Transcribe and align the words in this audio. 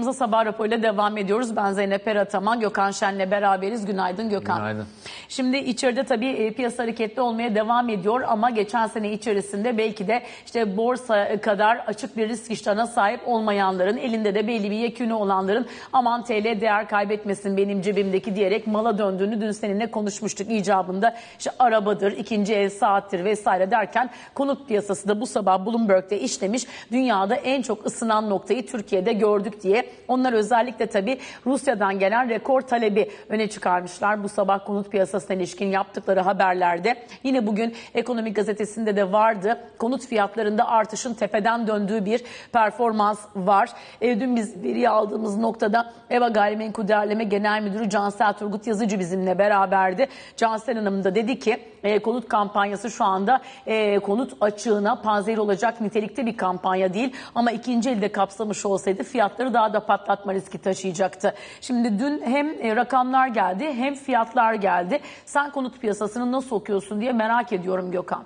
Yayınımıza 0.00 0.24
sabah 0.24 0.44
raporuyla 0.44 0.82
devam 0.82 1.18
ediyoruz. 1.18 1.56
Ben 1.56 1.72
Zeynep 1.72 2.08
Erataman, 2.08 2.60
Gökhan 2.60 2.90
Şen'le 2.90 3.30
beraberiz. 3.30 3.86
Günaydın 3.86 4.30
Gökhan. 4.30 4.58
Günaydın. 4.58 4.86
Şimdi 5.28 5.56
içeride 5.56 6.04
tabii 6.04 6.26
e, 6.26 6.52
piyasa 6.52 6.82
hareketli 6.82 7.22
olmaya 7.22 7.54
devam 7.54 7.88
ediyor 7.88 8.22
ama 8.26 8.50
geçen 8.50 8.86
sene 8.86 9.12
içerisinde 9.12 9.78
belki 9.78 10.08
de 10.08 10.22
işte 10.46 10.76
borsa 10.76 11.40
kadar 11.40 11.76
açık 11.76 12.16
bir 12.16 12.28
risk 12.28 12.50
iştahına 12.50 12.86
sahip 12.86 13.20
olmayanların, 13.26 13.96
elinde 13.96 14.34
de 14.34 14.46
belli 14.48 14.70
bir 14.70 14.76
yekünü 14.76 15.12
olanların 15.12 15.66
aman 15.92 16.24
TL 16.24 16.60
değer 16.60 16.88
kaybetmesin 16.88 17.56
benim 17.56 17.82
cebimdeki 17.82 18.34
diyerek 18.36 18.66
mala 18.66 18.98
döndüğünü 18.98 19.40
dün 19.40 19.52
seninle 19.52 19.90
konuşmuştuk 19.90 20.50
icabında. 20.50 21.16
İşte 21.38 21.50
arabadır, 21.58 22.12
ikinci 22.12 22.54
el 22.54 22.70
saattir 22.70 23.24
vesaire 23.24 23.70
derken 23.70 24.10
konut 24.34 24.68
piyasası 24.68 25.08
da 25.08 25.20
bu 25.20 25.26
sabah 25.26 25.66
Bloomberg'de 25.66 26.20
işlemiş. 26.20 26.66
Dünyada 26.92 27.34
en 27.34 27.62
çok 27.62 27.86
ısınan 27.86 28.30
noktayı 28.30 28.66
Türkiye'de 28.66 29.12
gördük 29.12 29.62
diye. 29.62 29.89
Onlar 30.08 30.32
özellikle 30.32 30.86
tabii 30.86 31.18
Rusya'dan 31.46 31.98
gelen 31.98 32.28
rekor 32.28 32.60
talebi 32.60 33.10
öne 33.28 33.48
çıkarmışlar. 33.48 34.24
Bu 34.24 34.28
sabah 34.28 34.66
konut 34.66 34.90
piyasasına 34.90 35.36
ilişkin 35.36 35.66
yaptıkları 35.66 36.20
haberlerde. 36.20 36.96
Yine 37.24 37.46
bugün 37.46 37.74
Ekonomik 37.94 38.36
Gazetesi'nde 38.36 38.96
de 38.96 39.12
vardı. 39.12 39.58
Konut 39.78 40.06
fiyatlarında 40.06 40.68
artışın 40.68 41.14
tepeden 41.14 41.66
döndüğü 41.66 42.04
bir 42.04 42.24
performans 42.52 43.20
var. 43.36 43.70
E, 44.00 44.20
dün 44.20 44.36
biz 44.36 44.64
veri 44.64 44.88
aldığımız 44.88 45.36
noktada 45.36 45.92
EVA 46.10 46.28
Gayrimenkul 46.28 46.88
Değerleme 46.88 47.24
Genel 47.24 47.62
Müdürü 47.62 47.90
Cansel 47.90 48.32
Turgut 48.32 48.66
Yazıcı 48.66 48.98
bizimle 48.98 49.38
beraberdi. 49.38 50.08
Cansel 50.36 50.76
Hanım 50.76 51.04
da 51.04 51.14
dedi 51.14 51.38
ki 51.38 51.58
e, 51.82 51.98
konut 51.98 52.28
kampanyası 52.28 52.90
şu 52.90 53.04
anda 53.04 53.40
e, 53.66 53.98
konut 53.98 54.32
açığına 54.40 54.94
panzehir 54.94 55.38
olacak 55.38 55.80
nitelikte 55.80 56.26
bir 56.26 56.36
kampanya 56.36 56.94
değil. 56.94 57.12
Ama 57.34 57.50
ikinci 57.50 57.90
elde 57.90 58.12
kapsamış 58.12 58.66
olsaydı 58.66 59.02
fiyatları 59.02 59.54
daha 59.54 59.72
da 59.72 59.79
patlatma 59.86 60.34
riski 60.34 60.58
taşıyacaktı. 60.58 61.34
Şimdi 61.60 61.98
dün 61.98 62.22
hem 62.24 62.48
e, 62.62 62.76
rakamlar 62.76 63.28
geldi 63.28 63.72
hem 63.72 63.94
fiyatlar 63.94 64.54
geldi. 64.54 65.00
Sen 65.26 65.52
konut 65.52 65.80
piyasasını 65.80 66.32
nasıl 66.32 66.56
okuyorsun 66.56 67.00
diye 67.00 67.12
merak 67.12 67.52
ediyorum 67.52 67.90
Gökhan. 67.90 68.24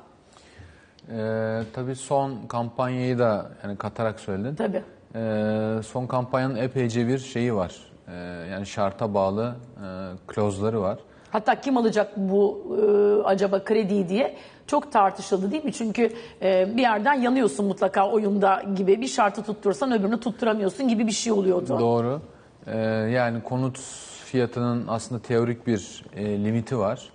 Ee, 1.11 1.61
tabii 1.73 1.97
son 1.97 2.47
kampanyayı 2.49 3.19
da 3.19 3.51
yani 3.65 3.77
katarak 3.77 4.21
söyledin. 4.21 4.55
Tabii. 4.55 4.83
Ee, 5.15 5.83
son 5.87 6.07
kampanyanın 6.07 6.57
epeyce 6.57 7.09
bir 7.09 7.19
şeyi 7.19 7.55
var. 7.55 7.75
Ee, 8.09 8.13
yani 8.51 8.67
şarta 8.67 9.15
bağlı 9.15 9.55
e, 9.77 9.87
klozları 10.27 10.81
var. 10.81 10.99
Hatta 11.31 11.61
kim 11.61 11.77
alacak 11.77 12.13
bu 12.17 12.63
e, 12.81 13.29
acaba 13.29 13.65
krediyi 13.65 14.09
diye 14.09 14.37
çok 14.67 14.93
tartışıldı 14.93 15.51
değil 15.51 15.65
mi? 15.65 15.73
Çünkü 15.73 16.13
e, 16.43 16.77
bir 16.77 16.83
yerden 16.83 17.15
yanıyorsun 17.15 17.67
mutlaka 17.67 18.11
oyunda 18.11 18.63
gibi 18.77 19.01
bir 19.01 19.09
şartı 19.09 19.43
tuttursan 19.43 19.93
öbürünü 19.93 20.21
tutturamıyorsun 20.21 20.89
gibi 20.89 21.07
bir 21.07 21.13
şey 21.13 21.33
oluyordu. 21.33 21.79
Doğru. 21.81 22.21
Ee, 22.67 22.79
yani 23.13 23.43
konut 23.43 23.79
fiyatının 24.25 24.85
aslında 24.89 25.23
teorik 25.23 25.67
bir 25.67 26.05
e, 26.17 26.45
limiti 26.45 26.79
var. 26.79 27.11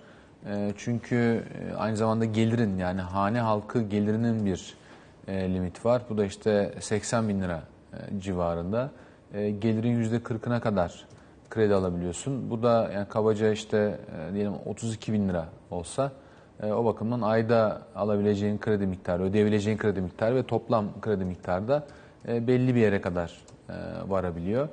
E, 0.46 0.72
çünkü 0.76 1.44
e, 1.70 1.74
aynı 1.76 1.96
zamanda 1.96 2.24
gelirin 2.24 2.78
yani 2.78 3.00
hane 3.00 3.40
halkı 3.40 3.82
gelirinin 3.82 4.46
bir 4.46 4.74
e, 5.28 5.54
limiti 5.54 5.84
var. 5.84 6.02
Bu 6.10 6.18
da 6.18 6.24
işte 6.24 6.74
80 6.80 7.28
bin 7.28 7.42
lira 7.42 7.62
e, 7.92 8.20
civarında. 8.20 8.90
E, 9.34 9.50
gelirin 9.50 10.04
%40'ına 10.04 10.60
kadar 10.60 11.04
kredi 11.50 11.74
alabiliyorsun. 11.74 12.50
Bu 12.50 12.62
da 12.62 12.90
yani 12.94 13.08
kabaca 13.08 13.52
işte 13.52 13.98
e, 14.30 14.34
diyelim 14.34 14.52
32 14.66 15.12
bin 15.12 15.28
lira 15.28 15.48
olsa 15.70 16.12
o 16.62 16.84
bakımdan 16.84 17.20
ayda 17.20 17.82
alabileceğin 17.94 18.58
kredi 18.58 18.86
miktarı, 18.86 19.22
ödeyebileceğin 19.22 19.78
kredi 19.78 20.00
miktarı 20.00 20.34
ve 20.34 20.42
toplam 20.42 21.00
kredi 21.00 21.24
miktarı 21.24 21.68
da 21.68 21.86
e, 22.28 22.46
belli 22.46 22.74
bir 22.74 22.80
yere 22.80 23.00
kadar 23.00 23.38
e, 23.68 23.74
varabiliyor. 24.08 24.68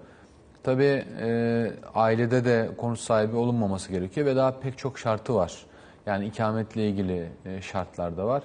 Tabii 0.64 1.06
e, 1.22 1.72
ailede 1.96 2.46
de 2.46 2.70
konut 2.78 3.00
sahibi 3.00 3.36
olunmaması 3.36 3.92
gerekiyor 3.92 4.28
ve 4.28 4.36
daha 4.36 4.60
pek 4.60 4.78
çok 4.78 5.00
şartı 5.00 5.36
var. 5.36 5.66
Yani 6.06 6.26
ikametle 6.26 6.90
ilgili 6.90 7.30
e, 7.46 7.62
şartlar 7.62 8.18
da 8.18 8.28
var. 8.28 8.44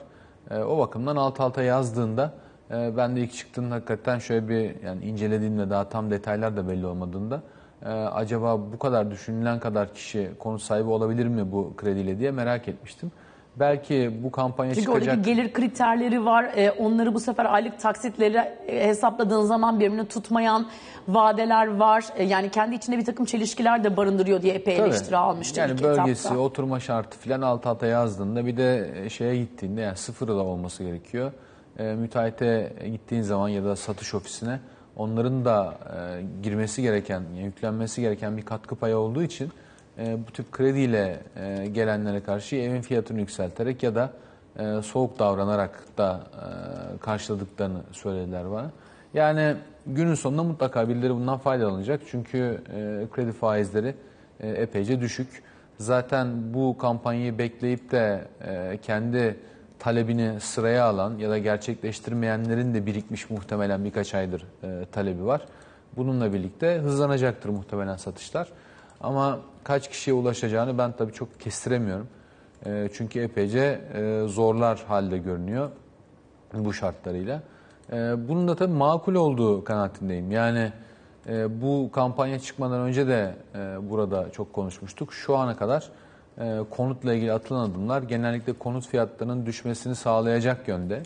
E, 0.51 0.59
o 0.59 0.79
bakımdan 0.79 1.17
alt 1.17 1.41
alta 1.41 1.63
yazdığında 1.63 2.33
e, 2.71 2.97
ben 2.97 3.17
de 3.17 3.21
ilk 3.21 3.33
çıktığında 3.33 3.75
hakikaten 3.75 4.19
şöyle 4.19 4.49
bir 4.49 4.83
yani 4.83 5.05
incelediğimde 5.05 5.71
daha 5.71 5.89
tam 5.89 6.11
detaylar 6.11 6.57
da 6.57 6.69
belli 6.69 6.87
olmadığında 6.87 7.43
e, 7.85 7.89
acaba 7.89 8.59
bu 8.73 8.79
kadar 8.79 9.11
düşünülen 9.11 9.61
kadar 9.61 9.95
kişi 9.95 10.31
konut 10.39 10.63
sahibi 10.63 10.89
olabilir 10.89 11.27
mi 11.27 11.53
bu 11.53 11.77
krediyle 11.77 12.19
diye 12.19 12.31
merak 12.31 12.69
etmiştim. 12.69 13.13
Belki 13.57 14.11
bu 14.23 14.31
kampanya 14.31 14.75
Çünkü 14.75 14.87
çıkacak. 14.87 15.09
oradaki 15.15 15.35
gelir 15.35 15.53
kriterleri 15.53 16.25
var. 16.25 16.45
E, 16.57 16.71
onları 16.71 17.15
bu 17.15 17.21
sefer 17.21 17.45
aylık 17.55 17.81
taksitleri 17.81 18.37
e, 18.37 18.89
hesapladığın 18.89 19.43
zaman 19.43 19.81
birbirini 19.81 20.09
tutmayan 20.09 20.67
vadeler 21.09 21.67
var. 21.67 22.05
E, 22.17 22.25
yani 22.25 22.51
kendi 22.51 22.75
içinde 22.75 22.99
bir 22.99 23.05
takım 23.05 23.27
çelişkiler 23.27 23.85
de 23.85 23.97
barındırıyor 23.97 24.43
diye 24.43 24.55
epey 24.55 24.77
Tabii. 24.77 24.89
eleştiri 24.89 25.17
almıştı 25.17 25.61
Yani 25.61 25.73
ilk 25.73 25.83
bölgesi, 25.83 26.27
etapta. 26.27 26.39
oturma 26.43 26.81
şartı 26.81 27.19
filan 27.19 27.43
alt 27.43 27.67
alta 27.67 27.87
yazdığında 27.87 28.47
bir 28.47 28.57
de 28.57 28.91
şeye 29.11 29.37
gittiğinde 29.37 29.81
yani 29.81 29.97
sıfır 29.97 30.29
da 30.29 30.33
olması 30.35 30.85
gerekiyor. 30.85 31.33
E, 31.79 31.83
müteahhite 31.85 32.73
gittiğin 32.93 33.23
zaman 33.23 33.49
ya 33.49 33.65
da 33.65 33.77
satış 33.77 34.15
ofisine 34.15 34.61
onların 34.97 35.45
da 35.45 35.75
e, 35.97 36.23
girmesi 36.43 36.83
gereken, 36.83 37.23
yüklenmesi 37.45 38.01
gereken 38.01 38.37
bir 38.37 38.43
katkı 38.43 38.77
payı 38.77 38.97
olduğu 38.97 39.23
için 39.23 39.51
e, 39.99 40.27
bu 40.27 40.33
tip 40.33 40.53
krediyle 40.53 41.21
e, 41.37 41.67
gelenlere 41.67 42.23
karşı 42.23 42.57
evin 42.57 42.81
fiyatını 42.81 43.21
yükselterek 43.21 43.83
ya 43.83 43.95
da 43.95 44.11
e, 44.59 44.83
soğuk 44.83 45.19
davranarak 45.19 45.85
da 45.99 46.21
e, 46.33 46.99
karşıladıklarını 46.99 47.81
söylediler 47.93 48.51
bana. 48.51 48.71
Yani 49.15 49.55
günün 49.87 50.15
sonunda 50.15 50.43
mutlaka 50.43 50.89
birileri 50.89 51.15
bundan 51.15 51.39
faydalanacak. 51.39 52.01
Çünkü 52.07 52.63
e, 52.69 53.07
kredi 53.13 53.33
faizleri 53.33 53.95
e, 54.41 54.49
epeyce 54.49 55.01
düşük. 55.01 55.43
Zaten 55.79 56.55
bu 56.55 56.79
kampanyayı 56.79 57.39
bekleyip 57.39 57.91
de 57.91 58.25
e, 58.45 58.79
kendi 58.83 59.37
talebini 59.79 60.41
sıraya 60.41 60.85
alan 60.85 61.19
ya 61.19 61.31
da 61.31 61.39
gerçekleştirmeyenlerin 61.39 62.75
de 62.75 62.87
birikmiş 62.87 63.31
muhtemelen 63.31 63.85
birkaç 63.85 64.15
aydır 64.15 64.45
e, 64.63 64.87
talebi 64.93 65.25
var. 65.25 65.47
Bununla 65.97 66.33
birlikte 66.33 66.79
hızlanacaktır 66.79 67.49
muhtemelen 67.49 67.97
satışlar. 67.97 68.49
Ama 69.03 69.39
kaç 69.65 69.91
kişiye 69.91 70.15
ulaşacağını 70.15 70.79
ben 70.79 70.93
tabii 70.93 71.13
çok 71.13 71.41
kestiremiyorum. 71.41 72.09
E, 72.67 72.89
çünkü 72.93 73.21
epeyce 73.21 73.81
e, 73.95 74.29
zorlar 74.29 74.85
halde 74.89 75.19
görünüyor 75.19 75.71
bu 76.55 76.73
şartlarıyla. 76.73 77.43
E, 77.93 78.29
bunun 78.29 78.49
da 78.49 78.57
tabii 78.57 78.73
makul 78.73 79.15
olduğu 79.15 79.65
kanaatindeyim. 79.65 80.31
Yani 80.31 80.73
e, 81.29 81.63
bu 81.63 81.91
kampanya 81.93 82.39
çıkmadan 82.39 82.81
önce 82.81 83.07
de 83.07 83.35
e, 83.55 83.91
burada 83.91 84.31
çok 84.31 84.53
konuşmuştuk. 84.53 85.13
Şu 85.13 85.37
ana 85.37 85.57
kadar 85.57 85.89
e, 86.39 86.59
konutla 86.71 87.15
ilgili 87.15 87.33
atılan 87.33 87.71
adımlar 87.71 88.03
genellikle 88.03 88.53
konut 88.53 88.87
fiyatlarının 88.87 89.47
düşmesini 89.47 89.95
sağlayacak 89.95 90.69
yönde. 90.69 91.03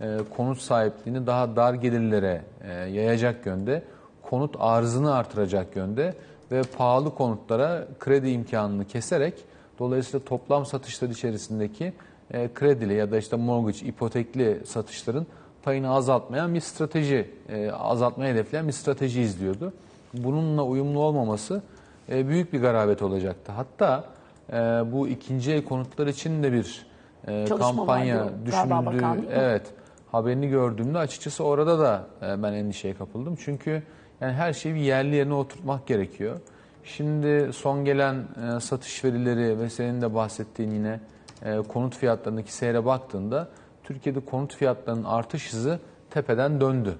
E, 0.00 0.18
konut 0.36 0.58
sahipliğini 0.58 1.26
daha 1.26 1.56
dar 1.56 1.74
gelirlere 1.74 2.42
e, 2.64 2.72
yayacak 2.72 3.46
yönde. 3.46 3.82
Konut 4.22 4.56
arzını 4.58 5.14
artıracak 5.14 5.76
yönde 5.76 6.14
ve 6.52 6.62
pahalı 6.62 7.14
konutlara 7.14 7.88
kredi 8.00 8.30
imkanını 8.30 8.84
keserek 8.84 9.34
dolayısıyla 9.78 10.24
toplam 10.24 10.66
satışlar 10.66 11.08
içerisindeki 11.08 11.92
e, 12.30 12.48
kredili 12.54 12.94
ya 12.94 13.10
da 13.10 13.18
işte 13.18 13.36
mortgage, 13.36 13.86
ipotekli 13.86 14.60
satışların 14.66 15.26
payını 15.62 15.90
azaltmayan 15.90 16.54
bir 16.54 16.60
strateji, 16.60 17.30
e, 17.48 17.70
azaltmaya 17.70 18.32
hedefleyen 18.34 18.68
bir 18.68 18.72
strateji 18.72 19.20
izliyordu. 19.20 19.72
Bununla 20.14 20.64
uyumlu 20.64 21.00
olmaması 21.00 21.62
e, 22.08 22.28
büyük 22.28 22.52
bir 22.52 22.60
garabet 22.60 23.02
olacaktı. 23.02 23.52
Hatta 23.52 24.04
e, 24.52 24.54
bu 24.92 25.08
ikinci 25.08 25.52
el 25.52 25.64
konutlar 25.64 26.06
için 26.06 26.42
de 26.42 26.52
bir 26.52 26.86
e, 27.28 27.46
Çalışma 27.46 27.76
kampanya 27.76 28.24
vardı 28.24 28.86
bakan? 28.86 29.24
Evet, 29.32 29.62
haberini 30.12 30.48
gördüğümde 30.48 30.98
açıkçası 30.98 31.44
orada 31.44 31.78
da 31.78 32.06
e, 32.22 32.42
ben 32.42 32.52
endişeye 32.52 32.94
kapıldım. 32.94 33.36
Çünkü 33.44 33.82
yani 34.20 34.32
her 34.32 34.52
şeyi 34.52 34.74
bir 34.74 34.80
yerli 34.80 35.14
yerine 35.14 35.34
oturtmak 35.34 35.86
gerekiyor. 35.86 36.40
Şimdi 36.84 37.52
son 37.52 37.84
gelen 37.84 38.14
e, 38.16 38.60
satış 38.60 39.04
verileri 39.04 39.58
ve 39.58 39.70
senin 39.70 40.02
de 40.02 40.14
bahsettiğin 40.14 40.70
yine 40.70 41.00
e, 41.44 41.58
konut 41.58 41.96
fiyatlarındaki 41.96 42.52
seyre 42.52 42.84
baktığında 42.84 43.48
Türkiye'de 43.84 44.20
konut 44.20 44.54
fiyatlarının 44.54 45.04
artış 45.04 45.52
hızı 45.52 45.78
tepeden 46.10 46.60
döndü. 46.60 46.94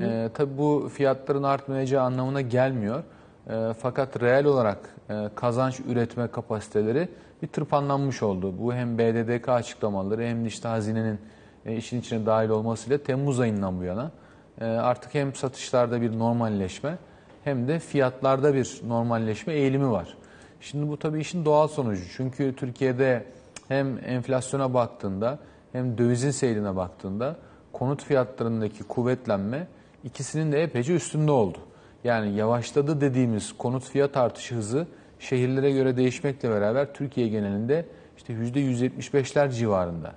E, 0.00 0.30
tabii 0.34 0.58
bu 0.58 0.90
fiyatların 0.94 1.42
artmayacağı 1.42 2.04
anlamına 2.04 2.40
gelmiyor. 2.40 3.02
E, 3.50 3.74
fakat 3.78 4.22
reel 4.22 4.44
olarak 4.44 4.78
e, 5.10 5.28
kazanç 5.34 5.80
üretme 5.88 6.28
kapasiteleri 6.28 7.08
bir 7.42 7.48
tırpanlanmış 7.48 8.22
oldu. 8.22 8.54
Bu 8.58 8.74
hem 8.74 8.98
BDDK 8.98 9.48
açıklamaları 9.48 10.22
hem 10.22 10.44
de 10.44 10.48
işte 10.48 10.68
hazinenin 10.68 11.18
e, 11.66 11.76
işin 11.76 12.00
içine 12.00 12.26
dahil 12.26 12.48
olmasıyla 12.48 12.98
Temmuz 12.98 13.40
ayından 13.40 13.80
bu 13.80 13.84
yana 13.84 14.10
artık 14.60 15.14
hem 15.14 15.34
satışlarda 15.34 16.00
bir 16.00 16.18
normalleşme 16.18 16.98
hem 17.44 17.68
de 17.68 17.78
fiyatlarda 17.78 18.54
bir 18.54 18.80
normalleşme 18.86 19.52
eğilimi 19.52 19.90
var. 19.90 20.16
Şimdi 20.60 20.88
bu 20.88 20.98
tabii 20.98 21.20
işin 21.20 21.44
doğal 21.44 21.68
sonucu. 21.68 22.02
Çünkü 22.16 22.56
Türkiye'de 22.56 23.24
hem 23.68 23.98
enflasyona 24.04 24.74
baktığında 24.74 25.38
hem 25.72 25.98
dövizin 25.98 26.30
seyrine 26.30 26.76
baktığında 26.76 27.36
konut 27.72 28.04
fiyatlarındaki 28.04 28.82
kuvvetlenme 28.82 29.66
ikisinin 30.04 30.52
de 30.52 30.62
epeyce 30.62 30.94
üstünde 30.94 31.30
oldu. 31.30 31.58
Yani 32.04 32.36
yavaşladı 32.36 33.00
dediğimiz 33.00 33.52
konut 33.52 33.84
fiyat 33.84 34.16
artışı 34.16 34.54
hızı 34.54 34.86
şehirlere 35.18 35.70
göre 35.70 35.96
değişmekle 35.96 36.50
beraber 36.50 36.94
Türkiye 36.94 37.28
genelinde 37.28 37.86
işte 38.16 38.32
%175'ler 38.32 39.50
civarında. 39.50 40.12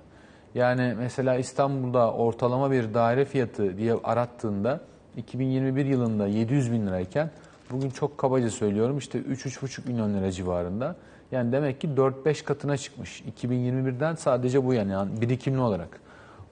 Yani 0.58 0.94
mesela 0.98 1.36
İstanbul'da 1.36 2.12
ortalama 2.12 2.70
bir 2.70 2.94
daire 2.94 3.24
fiyatı 3.24 3.78
diye 3.78 3.94
arattığında 4.04 4.80
2021 5.16 5.86
yılında 5.86 6.26
700 6.26 6.72
bin 6.72 6.86
lirayken 6.86 7.30
bugün 7.70 7.90
çok 7.90 8.18
kabaca 8.18 8.50
söylüyorum 8.50 8.98
işte 8.98 9.18
3-3,5 9.18 9.88
milyon 9.88 10.14
lira 10.14 10.32
civarında. 10.32 10.96
Yani 11.32 11.52
demek 11.52 11.80
ki 11.80 11.88
4-5 11.88 12.44
katına 12.44 12.76
çıkmış. 12.76 13.22
2021'den 13.42 14.14
sadece 14.14 14.64
bu 14.64 14.74
yani, 14.74 14.92
yani 14.92 15.20
birikimli 15.20 15.60
olarak. 15.60 16.00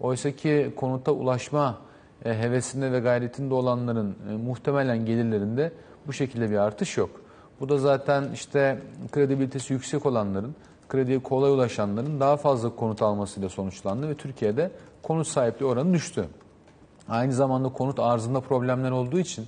Oysa 0.01 0.31
ki 0.31 0.73
konuta 0.77 1.13
ulaşma 1.13 1.79
e, 2.25 2.39
hevesinde 2.39 2.93
ve 2.93 3.01
gayretinde 3.01 3.55
olanların 3.55 4.17
e, 4.31 4.33
muhtemelen 4.33 5.07
gelirlerinde 5.07 5.73
bu 6.07 6.13
şekilde 6.13 6.51
bir 6.51 6.57
artış 6.57 6.97
yok. 6.97 7.11
Bu 7.61 7.69
da 7.69 7.79
zaten 7.79 8.25
işte 8.35 8.79
kredibilitesi 9.13 9.73
yüksek 9.73 10.07
olanların, 10.07 10.55
krediye 10.89 11.19
kolay 11.19 11.51
ulaşanların 11.51 12.21
daha 12.21 12.37
fazla 12.37 12.77
konut 12.77 13.03
almasıyla 13.03 13.49
sonuçlandı 13.49 14.09
ve 14.09 14.15
Türkiye'de 14.15 14.71
konut 15.03 15.27
sahipliği 15.27 15.67
oranı 15.67 15.93
düştü. 15.93 16.25
Aynı 17.09 17.33
zamanda 17.33 17.69
konut 17.69 18.01
arzında 18.01 18.41
problemler 18.41 18.91
olduğu 18.91 19.19
için 19.19 19.47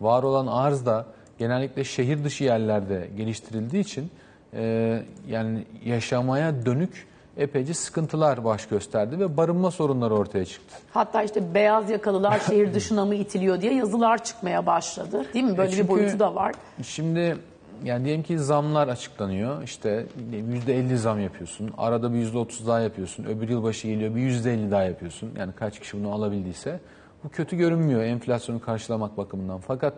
var 0.00 0.22
olan 0.22 0.46
arz 0.46 0.86
da 0.86 1.06
genellikle 1.38 1.84
şehir 1.84 2.24
dışı 2.24 2.44
yerlerde 2.44 3.10
geliştirildiği 3.16 3.82
için 3.82 4.10
e, 4.54 5.02
yani 5.28 5.64
yaşamaya 5.84 6.66
dönük 6.66 7.06
epeyce 7.36 7.74
sıkıntılar 7.74 8.44
baş 8.44 8.66
gösterdi 8.66 9.18
ve 9.18 9.36
barınma 9.36 9.70
sorunları 9.70 10.14
ortaya 10.14 10.44
çıktı. 10.44 10.76
Hatta 10.90 11.22
işte 11.22 11.54
beyaz 11.54 11.90
yakalılar 11.90 12.38
şehir 12.38 12.74
dışına 12.74 13.04
mı 13.04 13.14
itiliyor 13.14 13.60
diye 13.60 13.74
yazılar 13.74 14.24
çıkmaya 14.24 14.66
başladı. 14.66 15.26
Değil 15.34 15.44
mi? 15.44 15.58
Böyle 15.58 15.68
E 15.68 15.76
çünkü 15.76 15.84
bir 15.84 15.88
boyutu 15.88 16.18
da 16.18 16.34
var. 16.34 16.54
Şimdi 16.82 17.36
yani 17.84 18.04
diyelim 18.04 18.22
ki 18.22 18.38
zamlar 18.38 18.88
açıklanıyor. 18.88 19.62
İşte 19.62 20.06
%50 20.32 20.96
zam 20.96 21.20
yapıyorsun. 21.20 21.70
Arada 21.78 22.12
bir 22.14 22.32
%30 22.32 22.66
daha 22.66 22.80
yapıyorsun. 22.80 23.24
Öbür 23.24 23.48
yılbaşı 23.48 23.88
geliyor 23.88 24.14
bir 24.14 24.20
%50 24.20 24.70
daha 24.70 24.82
yapıyorsun. 24.82 25.30
Yani 25.38 25.52
kaç 25.52 25.80
kişi 25.80 25.98
bunu 26.00 26.12
alabildiyse. 26.12 26.80
Bu 27.24 27.28
kötü 27.28 27.56
görünmüyor 27.56 28.02
enflasyonu 28.02 28.60
karşılamak 28.60 29.16
bakımından. 29.16 29.60
Fakat 29.60 29.94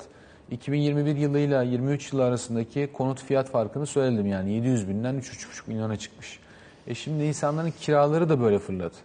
2021 0.51 1.17
yılıyla 1.17 1.63
23 1.63 2.13
yıl 2.13 2.21
arasındaki 2.21 2.89
konut 2.93 3.23
fiyat 3.23 3.51
farkını 3.51 3.87
söyledim. 3.87 4.27
Yani 4.27 4.53
700 4.53 4.89
binden 4.89 5.15
3,5 5.15 5.63
milyona 5.67 5.97
çıkmış. 5.97 6.39
E 6.87 6.95
şimdi 6.95 7.25
insanların 7.25 7.73
kiraları 7.81 8.29
da 8.29 8.41
böyle 8.41 8.59
fırladı. 8.59 8.97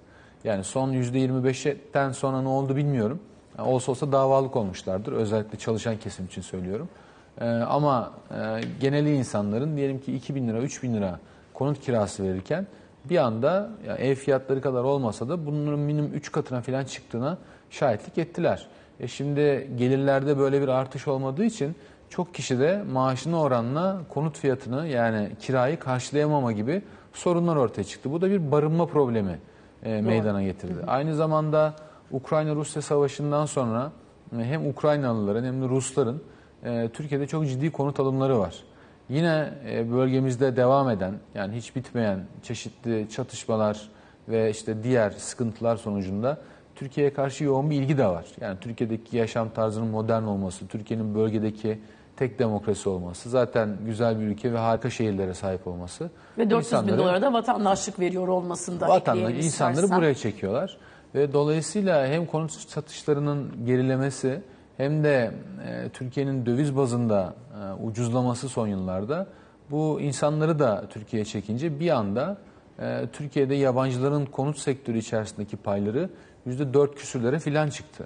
Yani 0.43 0.63
son 0.63 0.93
%25'ten 0.93 2.11
sonra 2.11 2.41
ne 2.41 2.47
oldu 2.47 2.75
bilmiyorum. 2.75 3.19
Yani 3.57 3.69
olsa 3.69 3.91
olsa 3.91 4.11
davalık 4.11 4.55
olmuşlardır. 4.55 5.11
Özellikle 5.11 5.57
çalışan 5.57 5.97
kesim 5.97 6.25
için 6.25 6.41
söylüyorum. 6.41 6.89
Ee, 7.41 7.45
ama 7.45 8.11
e, 8.31 8.61
geneli 8.79 9.15
insanların 9.15 9.77
diyelim 9.77 9.99
ki 9.99 10.15
2 10.15 10.35
bin 10.35 10.47
lira, 10.47 10.61
3 10.61 10.83
bin 10.83 10.93
lira 10.93 11.19
konut 11.53 11.79
kirası 11.79 12.23
verirken 12.23 12.67
bir 13.09 13.17
anda 13.17 13.69
yani 13.87 13.99
ev 13.99 14.15
fiyatları 14.15 14.61
kadar 14.61 14.83
olmasa 14.83 15.29
da 15.29 15.45
bunların 15.45 15.79
minimum 15.79 16.13
3 16.13 16.31
katına 16.31 16.61
falan 16.61 16.83
çıktığına 16.83 17.37
şahitlik 17.69 18.17
ettiler. 18.17 18.67
E 18.99 19.07
şimdi 19.07 19.71
gelirlerde 19.77 20.37
böyle 20.37 20.61
bir 20.61 20.67
artış 20.67 21.07
olmadığı 21.07 21.45
için 21.45 21.75
çok 22.09 22.33
kişi 22.33 22.59
de 22.59 22.83
maaşına 22.91 23.41
oranla 23.41 24.01
konut 24.09 24.37
fiyatını 24.37 24.87
yani 24.87 25.29
kirayı 25.41 25.79
karşılayamama 25.79 26.51
gibi 26.51 26.81
sorunlar 27.13 27.55
ortaya 27.55 27.83
çıktı. 27.83 28.11
Bu 28.11 28.21
da 28.21 28.29
bir 28.29 28.51
barınma 28.51 28.85
problemi 28.85 29.39
e, 29.83 30.01
meydana 30.01 30.43
getirdi. 30.43 30.73
Aynı 30.87 31.15
zamanda 31.15 31.73
Ukrayna-Rusya 32.11 32.81
savaşından 32.81 33.45
sonra 33.45 33.91
e, 34.39 34.43
hem 34.43 34.67
Ukraynalıların 34.67 35.43
hem 35.43 35.61
de 35.61 35.69
Rusların 35.69 36.21
e, 36.63 36.89
Türkiye'de 36.93 37.27
çok 37.27 37.47
ciddi 37.47 37.71
konut 37.71 37.99
alımları 37.99 38.39
var. 38.39 38.55
Yine 39.09 39.49
e, 39.69 39.91
bölgemizde 39.91 40.55
devam 40.55 40.89
eden 40.89 41.13
yani 41.35 41.55
hiç 41.55 41.75
bitmeyen 41.75 42.19
çeşitli 42.43 43.07
çatışmalar 43.09 43.89
ve 44.29 44.49
işte 44.49 44.83
diğer 44.83 45.09
sıkıntılar 45.11 45.77
sonucunda 45.77 46.37
Türkiye'ye 46.75 47.13
karşı 47.13 47.43
yoğun 47.43 47.69
bir 47.69 47.75
ilgi 47.75 47.97
de 47.97 48.05
var. 48.05 48.25
Yani 48.41 48.57
Türkiye'deki 48.61 49.17
yaşam 49.17 49.49
tarzının 49.49 49.87
modern 49.87 50.23
olması, 50.23 50.67
Türkiye'nin 50.67 51.15
bölgedeki 51.15 51.79
tek 52.15 52.39
demokrasi 52.39 52.89
olması, 52.89 53.29
zaten 53.29 53.77
güzel 53.85 54.19
bir 54.19 54.25
ülke 54.25 54.53
ve 54.53 54.57
harika 54.57 54.89
şehirlere 54.89 55.33
sahip 55.33 55.67
olması. 55.67 56.09
Ve 56.37 56.49
400 56.49 56.87
bin 56.87 56.97
dolara 56.97 57.21
da 57.21 57.33
vatandaşlık 57.33 57.99
veriyor 57.99 58.27
olmasını 58.27 58.79
da 58.79 58.87
vatandaş 58.87 59.33
insanları 59.33 59.75
istersen. 59.75 59.97
buraya 59.97 60.15
çekiyorlar 60.15 60.77
ve 61.15 61.33
dolayısıyla 61.33 62.07
hem 62.07 62.25
konut 62.25 62.51
satışlarının 62.51 63.65
gerilemesi 63.65 64.41
hem 64.77 65.03
de 65.03 65.31
e, 65.67 65.89
Türkiye'nin 65.89 66.45
döviz 66.45 66.77
bazında 66.77 67.33
e, 67.61 67.83
ucuzlaması 67.83 68.49
son 68.49 68.67
yıllarda 68.67 69.27
bu 69.71 70.01
insanları 70.01 70.59
da 70.59 70.85
Türkiye'ye 70.89 71.25
çekince 71.25 71.79
bir 71.79 71.89
anda 71.89 72.37
e, 72.79 73.07
Türkiye'de 73.13 73.55
yabancıların 73.55 74.25
konut 74.25 74.57
sektörü 74.57 74.97
içerisindeki 74.97 75.57
payları 75.57 76.09
%4 76.47 76.95
küsürlere 76.95 77.39
filan 77.39 77.69
çıktı. 77.69 78.05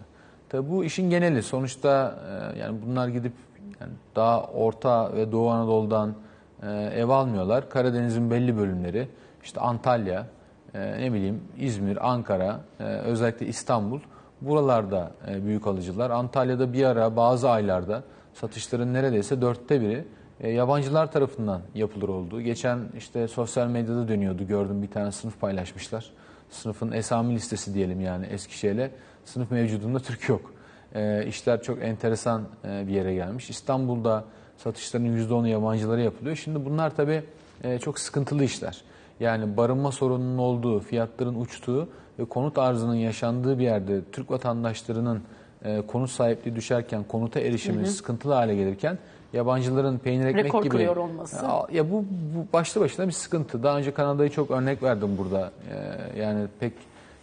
Tabi 0.50 0.69
bu 0.69 0.83
işin 0.83 1.09
geneli. 1.09 1.44
Sonuçta 1.44 2.15
e, 2.56 2.59
yani 2.59 2.77
bunlar 2.85 3.07
gidip 3.07 3.33
yani 3.79 3.91
daha 4.15 4.44
Orta 4.44 5.13
ve 5.13 5.31
Doğu 5.31 5.50
Anadolu'dan 5.50 6.15
e, 6.63 6.71
ev 6.95 7.09
almıyorlar. 7.09 7.69
Karadeniz'in 7.69 8.31
belli 8.31 8.57
bölümleri, 8.57 9.07
işte 9.44 9.59
Antalya, 9.59 10.27
e, 10.74 11.01
ne 11.01 11.13
bileyim 11.13 11.41
İzmir, 11.57 12.12
Ankara, 12.12 12.59
e, 12.79 12.83
özellikle 12.83 13.45
İstanbul 13.45 14.00
buralarda 14.41 15.11
e, 15.27 15.45
büyük 15.45 15.67
alıcılar. 15.67 16.09
Antalya'da 16.09 16.73
bir 16.73 16.83
ara 16.83 17.15
bazı 17.15 17.49
aylarda 17.49 18.03
satışların 18.33 18.93
neredeyse 18.93 19.41
dörtte 19.41 19.81
biri 19.81 20.05
e, 20.39 20.49
yabancılar 20.49 21.11
tarafından 21.11 21.61
yapılır 21.75 22.09
oldu. 22.09 22.41
Geçen 22.41 22.79
işte 22.97 23.27
sosyal 23.27 23.67
medyada 23.67 24.07
dönüyordu 24.07 24.47
gördüm 24.47 24.81
bir 24.81 24.91
tane 24.91 25.11
sınıf 25.11 25.39
paylaşmışlar. 25.39 26.11
Sınıfın 26.49 26.91
esami 26.91 27.35
listesi 27.35 27.73
diyelim 27.73 28.01
yani 28.01 28.25
Eskişehir'le 28.25 28.89
sınıf 29.25 29.51
mevcudunda 29.51 29.99
Türk 29.99 30.29
yok. 30.29 30.53
E, 30.95 31.25
işler 31.27 31.61
çok 31.61 31.83
enteresan 31.83 32.43
e, 32.65 32.88
bir 32.88 32.93
yere 32.93 33.13
gelmiş. 33.13 33.49
İstanbul'da 33.49 34.23
satışların 34.57 35.05
%10'u 35.05 35.47
yabancılara 35.47 36.01
yapılıyor. 36.01 36.35
Şimdi 36.35 36.65
bunlar 36.65 36.95
tabii 36.95 37.24
çok 37.81 38.00
sıkıntılı 38.00 38.43
işler. 38.43 38.81
Yani 39.19 39.57
barınma 39.57 39.91
sorununun 39.91 40.38
olduğu, 40.38 40.79
fiyatların 40.79 41.41
uçtuğu 41.41 41.89
konut 42.30 42.58
arzının 42.58 42.96
yaşandığı 42.96 43.60
bir 43.60 43.63
yerde 43.63 44.01
Türk 44.12 44.32
vatandaşlarının 44.32 45.22
e, 45.65 45.82
konut 45.88 46.10
sahipliği 46.10 46.56
düşerken, 46.56 47.03
konuta 47.03 47.39
erişimi 47.39 47.88
sıkıntılı 47.88 48.34
hale 48.34 48.56
gelirken 48.56 48.98
yabancıların 49.34 49.98
peynir 49.98 50.25
ekmek 50.25 50.46
Rekor 50.46 50.63
gibi 50.63 50.89
olması. 50.89 51.46
Ya, 51.46 51.65
ya 51.72 51.91
bu, 51.91 52.06
bu 52.36 52.53
başlı 52.53 52.82
başına 52.82 53.08
bir 53.08 53.12
sıkıntı. 53.12 53.63
Daha 53.63 53.77
önce 53.77 53.94
Kanada'yı 53.94 54.30
çok 54.30 54.51
örnek 54.51 54.84
verdim 54.84 55.18
burada. 55.18 55.51
E, 56.15 56.20
yani 56.22 56.48
pek 56.60 56.74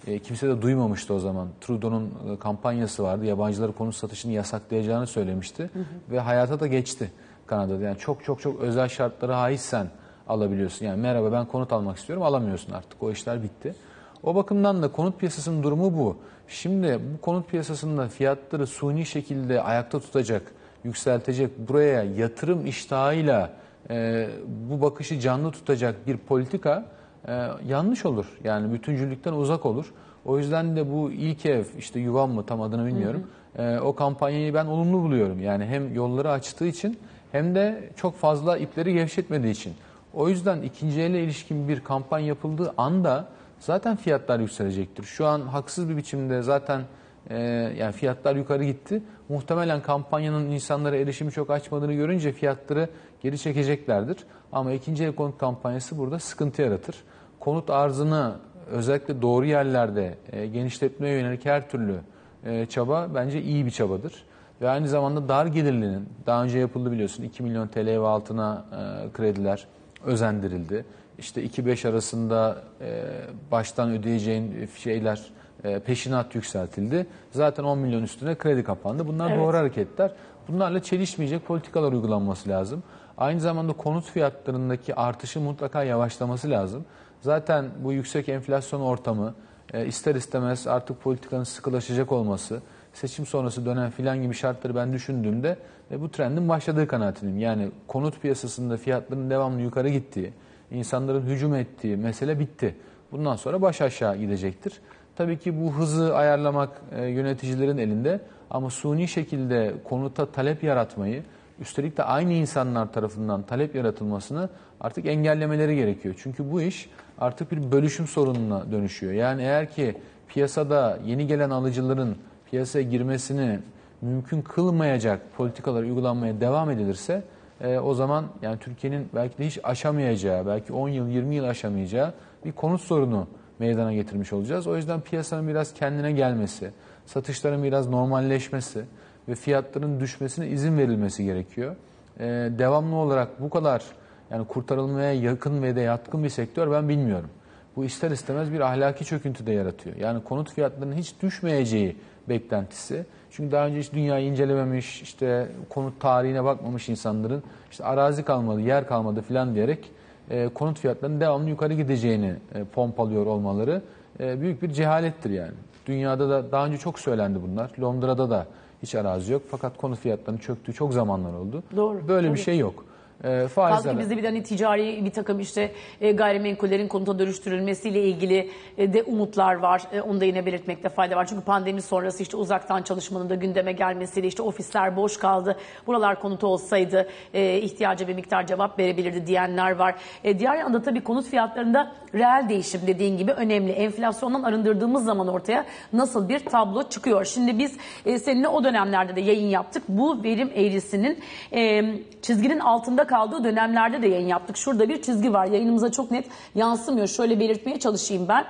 e, 0.07 0.19
kimse 0.19 0.49
de 0.49 0.63
duymamıştı 0.63 1.15
o 1.15 1.19
zaman. 1.19 1.49
Trudeau'nun 1.61 2.05
e, 2.05 2.39
kampanyası 2.39 3.03
vardı. 3.03 3.25
Yabancıları 3.25 3.73
konut 3.73 3.95
satışını 3.95 4.33
yasaklayacağını 4.33 5.07
söylemişti 5.07 5.71
ve 6.11 6.21
hayata 6.21 6.61
da 6.61 6.67
geçti 6.67 7.11
Kanada'da. 7.47 7.85
Yani 7.85 7.99
çok 7.99 8.25
çok 8.25 8.41
çok 8.41 8.61
özel 8.61 8.89
şartlara 8.89 9.41
haizsen 9.41 9.87
alabiliyorsun. 10.29 10.87
Yani 10.87 11.01
merhaba 11.01 11.33
ben 11.33 11.47
konut 11.47 11.73
almak 11.73 11.97
istiyorum 11.99 12.23
alamıyorsun 12.23 12.73
artık. 12.73 13.03
O 13.03 13.11
işler 13.11 13.43
bitti. 13.43 13.75
O 14.23 14.35
bakımdan 14.35 14.83
da 14.83 14.93
konut 14.93 15.19
piyasasının 15.19 15.63
durumu 15.63 15.99
bu. 15.99 16.17
Şimdi 16.49 17.01
bu 17.15 17.21
konut 17.21 17.51
piyasasında 17.51 18.09
fiyatları 18.09 18.67
suni 18.67 19.07
şekilde 19.07 19.63
ayakta 19.63 20.01
tutacak, 20.01 20.53
yükseltecek, 20.85 21.69
buraya 21.69 22.03
yatırım 22.03 22.67
iştahıyla 22.67 23.51
e, 23.91 24.29
bu 24.71 24.81
bakışı 24.81 25.21
canlı 25.21 25.51
tutacak 25.51 26.07
bir 26.07 26.17
politika 26.17 26.85
e, 27.29 27.49
yanlış 27.67 28.07
olur. 28.07 28.27
Yani 28.45 28.73
bütüncüllükten 28.73 29.33
uzak 29.33 29.67
olur. 29.67 29.93
O 30.25 30.39
yüzden 30.39 30.77
de 30.77 30.93
bu 30.93 31.11
ilk 31.13 31.47
ev 31.47 31.65
işte 31.79 32.01
yuvam 32.01 32.31
mı 32.31 32.47
tam 32.47 32.63
adını 32.63 32.87
bilmiyorum. 32.87 33.27
E, 33.59 33.79
o 33.79 33.95
kampanyayı 33.95 34.55
ben 34.55 34.67
olumlu 34.67 35.03
buluyorum. 35.03 35.43
Yani 35.43 35.65
hem 35.65 35.95
yolları 35.95 36.31
açtığı 36.31 36.67
için 36.67 36.99
hem 37.33 37.55
de 37.55 37.91
çok 37.97 38.17
fazla 38.17 38.59
ipleri 38.59 38.93
gevşetmediği 38.93 39.53
için. 39.53 39.75
O 40.15 40.29
yüzden 40.29 40.63
ikinci 40.63 41.01
ele 41.01 41.23
ilişkin 41.23 41.69
bir 41.69 41.81
kampanya 41.81 42.27
yapıldığı 42.27 42.75
anda 42.77 43.29
zaten 43.61 43.97
fiyatlar 43.97 44.41
yükselecektir. 44.41 45.05
Şu 45.05 45.27
an 45.27 45.41
haksız 45.41 45.89
bir 45.89 45.97
biçimde 45.97 46.43
zaten 46.43 46.83
e, 47.31 47.39
yani 47.79 47.93
fiyatlar 47.93 48.37
yukarı 48.37 48.65
gitti. 48.65 49.03
Muhtemelen 49.29 49.83
kampanyanın 49.83 50.51
insanlara 50.51 50.97
erişimi 50.97 51.33
çok 51.33 51.51
açmadığını 51.51 51.93
görünce 51.93 52.33
fiyatları 52.33 52.89
geri 53.21 53.39
çekeceklerdir. 53.39 54.17
Ama 54.53 54.73
ikinci 54.73 55.05
el 55.05 55.15
konut 55.15 55.39
kampanyası 55.39 55.99
burada 55.99 56.19
sıkıntı 56.19 56.63
yaratır. 56.63 56.97
Konut 57.41 57.71
arzını 57.71 58.35
özellikle 58.71 59.23
doğru 59.23 59.47
yerlerde 59.47 60.15
e, 60.33 60.47
genişletmeye 60.47 61.19
yönelik 61.19 61.45
her 61.45 61.71
türlü 61.71 62.01
e, 62.45 62.67
çaba 62.67 63.09
bence 63.15 63.43
iyi 63.43 63.67
bir 63.67 63.71
çabadır. 63.71 64.25
Ve 64.61 64.69
aynı 64.69 64.89
zamanda 64.89 65.29
dar 65.29 65.47
gelirlinin 65.47 66.09
daha 66.27 66.45
önce 66.45 66.59
yapıldı 66.59 66.93
biliyorsun 66.93 67.23
2 67.23 67.43
milyon 67.43 67.69
TL 67.69 67.87
ve 67.87 68.07
altına 68.07 68.65
e, 68.73 69.13
krediler 69.13 69.67
özendirildi. 70.05 70.85
İşte 71.19 71.45
2-5 71.45 71.89
arasında 71.89 72.63
e, 72.81 73.05
baştan 73.51 73.91
ödeyeceğin 73.91 74.69
şeyler 74.79 75.23
e, 75.65 75.79
peşinat 75.79 76.35
yükseltildi. 76.35 77.07
Zaten 77.31 77.65
10 77.65 77.79
milyon 77.79 78.03
üstüne 78.03 78.35
kredi 78.35 78.65
kapandı. 78.65 79.09
Bunlar 79.09 79.31
Evet. 79.31 79.41
doğru 79.41 79.57
hareketler. 79.57 80.13
bunlarla 80.49 80.83
çelişmeyecek 80.83 81.47
politikalar 81.47 81.93
uygulanması 81.93 82.49
lazım. 82.49 82.83
Aynı 83.19 83.41
zamanda 83.41 83.73
konut 83.73 84.05
fiyatlarındaki 84.05 84.95
artışı 84.95 85.41
mutlaka 85.41 85.85
yavaşlaması 85.85 86.51
lazım. 86.51 86.85
Zaten 87.21 87.65
bu 87.85 87.93
yüksek 87.93 88.29
enflasyon 88.29 88.81
ortamı 88.81 89.35
e, 89.75 89.87
ister 89.87 90.15
istemez 90.15 90.67
artık 90.67 91.03
politikanın 91.03 91.45
sıkılaşacak 91.45 92.13
olması, 92.13 92.63
seçim 92.93 93.27
sonrası 93.27 93.67
dönem 93.67 93.91
filan 93.91 94.23
gibi 94.23 94.35
şartları 94.35 94.75
ben 94.75 94.93
düşündüğümde 94.93 95.59
e, 95.91 96.01
bu 96.01 96.11
trendin 96.11 96.49
başladığı 96.49 96.87
kanaatindeyim. 96.87 97.41
Yani 97.41 97.71
konut 97.87 98.21
piyasasında 98.23 98.77
fiyatların 98.77 99.31
devamlı 99.31 99.61
yukarı 99.61 99.89
gittiği, 99.89 100.33
insanların 100.71 101.27
hücum 101.27 101.55
ettiği 101.55 101.97
mesele 101.97 102.39
bitti. 102.39 102.75
Bundan 103.13 103.37
sonra 103.37 103.63
baş 103.63 103.81
aşağı 103.81 104.17
gidecektir. 104.17 104.73
Tabii 105.17 105.39
ki 105.39 105.61
bu 105.61 105.73
hızı 105.73 106.17
ayarlamak 106.17 106.83
e, 106.97 107.05
yöneticilerin 107.05 107.79
elinde 107.79 108.21
ama 108.51 108.71
suni 108.71 109.09
şekilde 109.09 109.75
konuta 109.85 110.27
talep 110.27 110.63
yaratmayı, 110.63 111.23
üstelik 111.61 111.97
de 111.97 112.03
aynı 112.03 112.33
insanlar 112.33 112.93
tarafından 112.93 113.43
talep 113.43 113.75
yaratılmasını 113.75 114.49
artık 114.81 115.07
engellemeleri 115.07 115.77
gerekiyor. 115.77 116.15
Çünkü 116.19 116.53
bu 116.53 116.63
iş 116.63 116.91
artık 117.19 117.53
bir 117.53 117.73
bölüşüm 117.73 118.07
sorununa 118.07 118.73
dönüşüyor. 118.73 119.13
Yani 119.13 119.43
eğer 119.43 119.71
ki 119.71 119.97
piyasada 120.29 120.99
yeni 121.07 121.27
gelen 121.27 121.51
alıcıların 121.51 122.17
piyasaya 122.51 122.83
girmesini 122.83 123.59
mümkün 124.03 124.43
kılmayacak 124.43 125.21
politikalar 125.37 125.83
uygulanmaya 125.83 126.41
devam 126.41 126.71
edilirse 126.71 127.23
e, 127.61 127.79
o 127.79 127.95
zaman 127.95 128.27
yani 128.43 128.59
Türkiye'nin 128.59 129.09
belki 129.15 129.39
de 129.39 129.47
hiç 129.47 129.59
aşamayacağı, 129.63 130.47
belki 130.47 130.73
10 130.73 130.89
yıl 130.89 131.09
20 131.09 131.35
yıl 131.35 131.45
aşamayacağı 131.45 132.15
bir 132.45 132.53
konut 132.53 132.81
sorunu 132.81 133.27
meydana 133.59 133.93
getirmiş 133.93 134.33
olacağız. 134.33 134.67
O 134.67 134.77
yüzden 134.77 135.01
piyasanın 135.01 135.49
biraz 135.49 135.75
kendine 135.75 136.13
gelmesi, 136.13 136.71
satışların 137.07 137.63
biraz 137.63 137.89
normalleşmesi 137.89 138.85
ve 139.29 139.35
fiyatların 139.35 140.01
düşmesine 140.01 140.49
izin 140.49 140.79
verilmesi 140.79 141.25
gerekiyor. 141.25 141.77
Ee, 142.21 142.25
devamlı 142.59 142.97
olarak 142.97 143.41
bu 143.41 143.51
kadar 143.51 143.85
yani 144.31 144.47
kurtarılmaya 144.47 145.13
yakın 145.13 145.63
ve 145.63 145.77
de 145.77 145.81
yatkın 145.81 146.25
bir 146.25 146.29
sektör 146.29 146.71
ben 146.71 146.89
bilmiyorum. 146.89 147.31
Bu 147.77 147.85
ister 147.85 148.11
istemez 148.11 148.53
bir 148.53 148.61
ahlaki 148.61 149.05
çöküntü 149.05 149.47
de 149.47 149.53
yaratıyor. 149.53 149.97
Yani 149.97 150.25
konut 150.25 150.53
fiyatlarının 150.53 150.97
hiç 150.97 151.15
düşmeyeceği 151.23 151.97
beklentisi. 152.29 153.07
Çünkü 153.31 153.53
daha 153.53 153.67
önce 153.67 153.79
hiç 153.81 153.93
dünyayı 153.93 154.27
incelememiş, 154.27 155.03
işte 155.03 155.49
konut 155.69 156.01
tarihine 156.01 156.45
bakmamış 156.45 156.89
insanların 156.89 157.43
işte 157.71 157.85
arazi 157.85 158.23
kalmadı, 158.23 158.61
yer 158.61 158.87
kalmadı 158.87 159.23
filan 159.23 159.55
diyerek 159.55 159.91
e, 160.31 160.49
konut 160.49 160.79
fiyatlarının 160.79 161.21
devamlı 161.21 161.51
yukarı 161.51 161.75
gideceğini 161.75 162.35
e, 162.55 162.65
pompalıyor 162.65 163.27
olmaları 163.27 163.83
e, 164.21 164.41
büyük 164.41 164.63
bir 164.63 164.73
cehalettir 164.73 165.31
yani. 165.31 165.55
Dünyada 165.87 166.31
da 166.31 166.53
daha 166.53 166.67
önce 166.67 166.79
çok 166.79 166.99
söylendi 166.99 167.39
bunlar. 167.43 167.71
Londra'da 167.81 168.31
da 168.31 168.47
hiç 168.83 168.95
arazi 168.95 169.33
yok 169.33 169.43
fakat 169.51 169.77
konut 169.77 169.99
fiyatlarının 169.99 170.41
çöktüğü 170.41 170.73
çok 170.73 170.93
zamanlar 170.93 171.33
oldu. 171.33 171.63
Doğru, 171.77 172.09
Böyle 172.09 172.27
tabii. 172.29 172.37
bir 172.37 172.43
şey 172.43 172.59
yok. 172.59 172.85
E, 173.25 173.29
Kaldı 173.29 173.49
faizler 173.49 173.93
ki 173.93 173.99
bizde 173.99 174.17
bir 174.17 174.23
de 174.23 174.27
hani 174.27 174.43
ticari 174.43 175.05
bir 175.05 175.11
takım 175.11 175.41
işte 175.41 175.73
e, 176.01 176.13
gayrimenkullerin 176.13 176.89
konuta 176.89 177.19
dönüştürülmesiyle 177.19 178.03
ilgili 178.03 178.51
e, 178.79 178.93
de 178.93 179.03
umutlar 179.03 179.55
var. 179.55 179.83
E, 179.93 180.01
onu 180.01 180.21
da 180.21 180.25
yine 180.25 180.47
belirtmekte 180.47 180.89
fayda 180.89 181.17
var. 181.17 181.27
Çünkü 181.27 181.43
pandemi 181.45 181.83
sonrası 181.83 182.23
işte 182.23 182.37
uzaktan 182.37 182.83
çalışmanın 182.83 183.31
da 183.31 183.35
gündeme 183.35 183.73
gelmesiyle 183.73 184.27
işte 184.27 184.43
ofisler 184.43 184.97
boş 184.97 185.17
kaldı. 185.17 185.57
Buralar 185.87 186.21
konut 186.21 186.45
olsaydı 186.45 187.09
e, 187.35 187.59
ihtiyaca 187.59 188.09
bir 188.09 188.15
miktar 188.15 188.47
cevap 188.47 188.79
verebilirdi 188.79 189.27
diyenler 189.27 189.71
var. 189.71 189.95
E, 190.25 190.39
diğer 190.39 190.57
yanda 190.57 190.83
tabii 190.83 191.05
konut 191.05 191.27
fiyatlarında 191.27 191.93
reel 192.15 192.49
değişim 192.49 192.81
dediğin 192.87 193.19
gibi 193.19 193.33
önemli. 193.33 193.73
Enflasyondan 193.73 194.43
arındırdığımız 194.43 195.05
zaman 195.05 195.29
ortaya 195.29 195.65
nasıl 195.93 196.29
bir 196.29 196.39
tablo 196.39 196.89
çıkıyor. 196.89 197.25
Şimdi 197.25 197.59
biz 197.59 197.77
e, 198.07 198.19
seninle 198.19 198.49
o 198.49 198.65
dönemlerde 198.65 199.17
de 199.17 199.21
yayın 199.21 199.49
yaptık. 199.49 199.83
Bu 199.89 200.23
verim 200.23 200.51
eğrisinin 200.55 201.19
e, 201.53 201.85
çizginin 202.23 202.59
altında 202.59 203.08
kaldığı 203.09 203.45
dönemlerde 203.45 204.03
de 204.03 204.07
yayın 204.09 204.27
yaptık. 204.27 204.57
Şurada 204.57 204.89
bir 204.89 205.03
çizgi 205.03 205.33
var. 205.33 205.47
Yayınımıza 205.47 205.93
çok 205.93 206.11
net 206.11 206.25
yansımıyor. 206.55 207.07
Şöyle 207.07 207.41
belirtmeye 207.41 207.79
çalışayım 207.79 208.29
ben. 208.29 208.45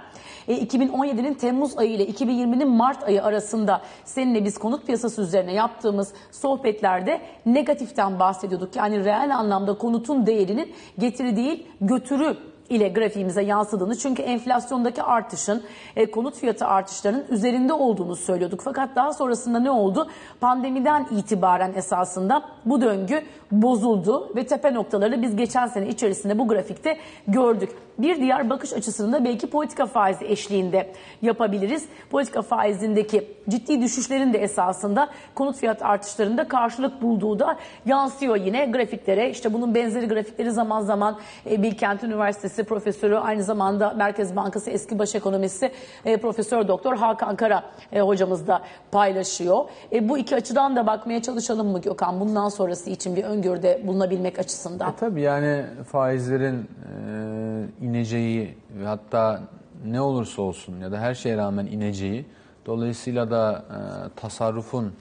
E, 0.48 0.54
2017'nin 0.54 1.34
Temmuz 1.34 1.78
ayı 1.78 1.90
ile 1.90 2.04
2020'nin 2.06 2.68
Mart 2.68 3.04
ayı 3.04 3.24
arasında 3.24 3.82
seninle 4.04 4.44
biz 4.44 4.58
konut 4.58 4.86
piyasası 4.86 5.22
üzerine 5.22 5.52
yaptığımız 5.52 6.12
sohbetlerde 6.30 7.20
negatiften 7.46 8.18
bahsediyorduk. 8.18 8.76
Yani 8.76 9.04
reel 9.04 9.36
anlamda 9.36 9.78
konutun 9.78 10.26
değerinin 10.26 10.74
getiri 10.98 11.36
değil 11.36 11.66
götürü 11.80 12.36
ile 12.70 12.88
grafiğimize 12.88 13.42
yansıdığını 13.42 13.98
çünkü 13.98 14.22
enflasyondaki 14.22 15.02
artışın 15.02 15.62
e, 15.96 16.10
konut 16.10 16.36
fiyatı 16.36 16.66
artışlarının 16.66 17.24
üzerinde 17.30 17.72
olduğunu 17.72 18.16
söylüyorduk. 18.16 18.60
Fakat 18.60 18.96
daha 18.96 19.12
sonrasında 19.12 19.60
ne 19.60 19.70
oldu? 19.70 20.08
Pandemiden 20.40 21.06
itibaren 21.10 21.72
esasında 21.74 22.42
bu 22.64 22.80
döngü 22.80 23.22
bozuldu 23.52 24.36
ve 24.36 24.46
tepe 24.46 24.74
noktaları 24.74 25.22
biz 25.22 25.36
geçen 25.36 25.66
sene 25.66 25.88
içerisinde 25.88 26.38
bu 26.38 26.48
grafikte 26.48 26.98
gördük. 27.28 27.70
Bir 27.98 28.20
diğer 28.20 28.50
bakış 28.50 28.72
açısını 28.72 29.12
da 29.12 29.24
belki 29.24 29.50
politika 29.50 29.86
faizi 29.86 30.24
eşliğinde 30.24 30.92
yapabiliriz. 31.22 31.88
Politika 32.10 32.42
faizindeki 32.42 33.36
ciddi 33.48 33.82
düşüşlerin 33.82 34.32
de 34.32 34.38
esasında 34.38 35.08
konut 35.34 35.56
fiyat 35.56 35.82
artışlarında 35.82 36.48
karşılık 36.48 37.02
bulduğu 37.02 37.38
da 37.38 37.56
yansıyor 37.86 38.36
yine 38.36 38.66
grafiklere. 38.66 39.30
İşte 39.30 39.52
bunun 39.52 39.74
benzeri 39.74 40.08
grafikleri 40.08 40.50
zaman 40.50 40.80
zaman 40.80 41.18
e, 41.50 41.62
Bilkent 41.62 42.04
Üniversitesi 42.04 42.64
profesörü 42.64 43.16
aynı 43.16 43.42
zamanda 43.42 43.94
Merkez 43.94 44.36
Bankası 44.36 44.70
eski 44.70 44.98
baş 44.98 45.14
ekonomisti 45.14 45.72
e, 46.04 46.16
Profesör 46.16 46.68
Doktor 46.68 46.96
Hakan 46.96 47.36
Kara 47.36 47.62
e, 47.92 48.00
hocamız 48.00 48.46
da 48.46 48.62
paylaşıyor. 48.92 49.64
Bu 50.02 50.18
iki 50.18 50.36
açıdan 50.36 50.76
da 50.76 50.86
bakmaya 50.86 51.22
çalışalım 51.22 51.68
mı 51.68 51.80
Gökhan? 51.80 52.20
Bundan 52.20 52.48
sonrası 52.48 52.90
için 52.90 53.16
bir 53.16 53.24
öngörüde 53.24 53.82
bulunabilmek 53.86 54.38
açısından. 54.38 54.90
E 54.90 54.96
tabii 55.00 55.22
yani 55.22 55.64
faizlerin 55.92 56.56
e, 56.56 57.87
ineceği 57.88 58.54
ve 58.78 58.86
hatta 58.86 59.40
ne 59.86 60.00
olursa 60.00 60.42
olsun 60.42 60.80
ya 60.80 60.92
da 60.92 60.98
her 61.00 61.14
şeye 61.14 61.36
rağmen 61.36 61.66
ineceği 61.66 62.26
dolayısıyla 62.66 63.30
da 63.30 63.64
e, 63.70 63.78
tasarrufun 64.20 64.92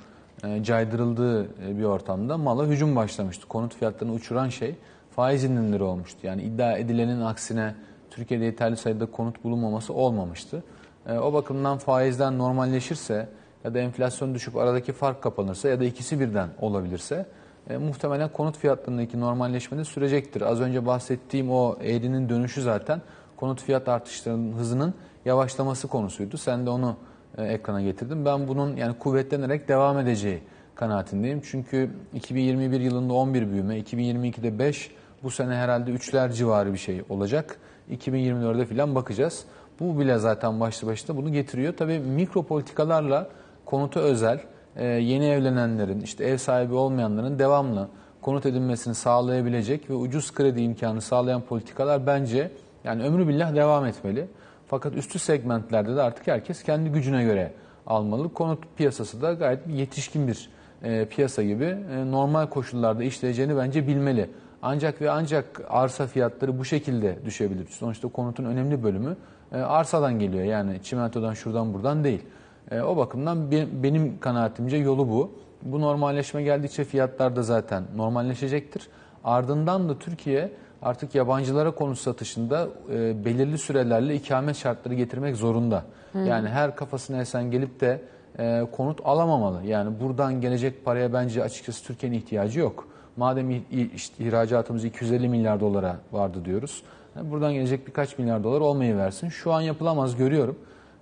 e, 0.44 0.64
caydırıldığı 0.64 1.44
e, 1.44 1.78
bir 1.78 1.84
ortamda 1.84 2.38
mala 2.38 2.66
hücum 2.66 2.96
başlamıştı. 2.96 3.48
Konut 3.48 3.76
fiyatlarını 3.76 4.14
uçuran 4.14 4.50
şey 4.50 4.76
faiz 5.16 5.44
indirimleri 5.44 5.84
olmuştu. 5.84 6.20
Yani 6.24 6.42
iddia 6.42 6.78
edilenin 6.78 7.22
aksine 7.22 7.76
Türkiye'de 8.12 8.46
yeterli 8.46 8.78
sayıda 8.78 9.06
konut 9.06 9.44
bulunmaması 9.44 9.94
olmamıştı. 9.94 10.64
E, 11.08 11.18
o 11.18 11.34
bakımdan 11.34 11.78
faizden 11.78 12.38
normalleşirse 12.38 13.30
ya 13.64 13.74
da 13.74 13.80
enflasyon 13.80 14.36
düşüp 14.36 14.56
aradaki 14.56 14.94
fark 14.94 15.22
kapanırsa 15.22 15.70
ya 15.70 15.80
da 15.80 15.84
ikisi 15.84 16.20
birden 16.20 16.50
olabilirse 16.62 17.26
e, 17.70 17.78
muhtemelen 17.78 18.30
konut 18.30 18.58
fiyatlarındaki 18.58 19.20
normalleşme 19.20 19.86
sürecektir. 19.86 20.42
Az 20.42 20.62
önce 20.62 20.86
bahsettiğim 20.86 21.52
o 21.52 21.76
eğrinin 21.82 22.30
dönüşü 22.30 22.62
zaten 22.62 23.02
konut 23.36 23.62
fiyat 23.62 23.88
artışlarının 23.88 24.54
hızının 24.54 24.94
yavaşlaması 25.26 25.88
konusuydu. 25.88 26.38
Sen 26.38 26.66
de 26.66 26.70
onu 26.70 26.98
e, 27.38 27.44
ekrana 27.44 27.82
getirdin. 27.82 28.26
Ben 28.26 28.48
bunun 28.48 28.76
yani 28.76 28.98
kuvvetlenerek 28.98 29.68
devam 29.68 30.00
edeceği 30.00 30.44
kanaatindeyim. 30.76 31.42
Çünkü 31.44 31.90
2021 32.14 32.80
yılında 32.80 33.14
11 33.14 33.52
büyüme, 33.52 33.80
2022'de 33.80 34.60
5, 34.60 34.92
bu 35.24 35.32
sene 35.32 35.56
herhalde 35.56 35.92
3'ler 35.92 36.34
civarı 36.34 36.74
bir 36.74 36.78
şey 36.78 37.02
olacak. 37.10 37.58
2024'de 37.92 38.66
falan 38.66 38.96
bakacağız. 38.96 39.46
Bu 39.80 40.00
bile 40.00 40.18
zaten 40.18 40.60
başlı 40.60 40.88
başına 40.88 41.18
bunu 41.18 41.32
getiriyor. 41.34 41.74
Tabii 41.78 42.00
mikro 42.00 42.44
politikalarla 42.44 43.30
konuta 43.66 44.00
özel, 44.00 44.40
e, 44.78 44.86
yeni 44.86 45.26
evlenenlerin, 45.26 46.02
işte 46.02 46.24
ev 46.24 46.38
sahibi 46.38 46.74
olmayanların 46.74 47.40
devamlı 47.40 47.88
konut 48.22 48.46
edinmesini 48.46 48.96
sağlayabilecek 48.96 49.90
ve 49.90 49.94
ucuz 49.94 50.34
kredi 50.34 50.62
imkanı 50.62 51.02
sağlayan 51.02 51.42
politikalar 51.42 52.08
bence 52.08 52.52
yani 52.84 53.04
ömrü 53.04 53.28
billah 53.28 53.56
devam 53.56 53.86
etmeli. 53.86 54.28
Fakat 54.68 54.96
üstü 54.96 55.20
segmentlerde 55.20 55.96
de 55.96 56.02
artık 56.02 56.28
herkes 56.28 56.64
kendi 56.64 56.90
gücüne 56.90 57.24
göre 57.24 57.54
almalı. 57.88 58.34
Konut 58.34 58.64
piyasası 58.78 59.22
da 59.22 59.34
gayet 59.34 59.68
yetişkin 59.68 60.28
bir 60.28 60.50
e, 60.84 61.06
piyasa 61.06 61.44
gibi 61.44 61.66
e, 61.66 62.12
normal 62.12 62.48
koşullarda 62.48 63.04
işleyeceğini 63.04 63.58
bence 63.58 63.88
bilmeli. 63.88 64.30
Ancak 64.62 65.02
ve 65.02 65.12
ancak 65.12 65.62
arsa 65.70 66.08
fiyatları 66.08 66.60
bu 66.60 66.66
şekilde 66.66 67.26
düşebilir. 67.26 67.68
Sonuçta 67.68 68.08
konutun 68.08 68.46
önemli 68.46 68.84
bölümü 68.84 69.18
e, 69.52 69.58
arsadan 69.58 70.20
geliyor. 70.20 70.44
Yani 70.44 70.80
çimentodan 70.84 71.34
şuradan 71.34 71.74
buradan 71.74 72.04
değil. 72.04 72.22
E, 72.72 72.82
o 72.82 72.98
bakımdan 72.98 73.52
be- 73.52 73.68
benim 73.84 74.20
kanaatimce 74.20 74.78
yolu 74.78 75.10
bu. 75.10 75.32
Bu 75.62 75.82
normalleşme 75.82 76.44
geldikçe 76.44 76.84
fiyatlar 76.84 77.36
da 77.36 77.44
zaten 77.44 77.84
normalleşecektir. 77.96 78.88
Ardından 79.24 79.90
da 79.90 80.00
Türkiye 80.00 80.52
artık 80.82 81.16
yabancılara 81.16 81.72
konut 81.72 81.98
satışında 81.98 82.68
e, 82.94 83.26
belirli 83.26 83.58
sürelerle 83.58 84.16
ikamet 84.16 84.56
şartları 84.56 84.94
getirmek 84.94 85.36
zorunda. 85.36 85.84
Yani 86.28 86.50
her 86.50 86.76
kafasına 86.76 87.22
esen 87.22 87.52
gelip 87.52 87.82
de 87.82 88.02
e, 88.40 88.64
konut 88.72 89.00
alamamalı. 89.06 89.64
Yani 89.66 90.00
buradan 90.00 90.42
gelecek 90.42 90.86
paraya 90.86 91.14
bence 91.14 91.44
açıkçası 91.44 91.84
Türkiye'nin 91.84 92.18
ihtiyacı 92.18 92.60
yok. 92.60 92.88
Madem 93.18 93.52
işte 93.96 94.24
ihracatımız 94.24 94.86
250 94.86 95.30
milyar 95.30 95.60
dolara 95.60 95.98
vardı 96.12 96.46
diyoruz. 96.46 96.84
Yani 97.16 97.32
buradan 97.32 97.54
gelecek 97.54 97.88
birkaç 97.88 98.18
milyar 98.18 98.44
dolar 98.44 98.62
olmayı 98.62 98.98
versin. 98.98 99.30
Şu 99.30 99.54
an 99.54 99.62
yapılamaz 99.62 100.16
görüyorum. 100.16 100.58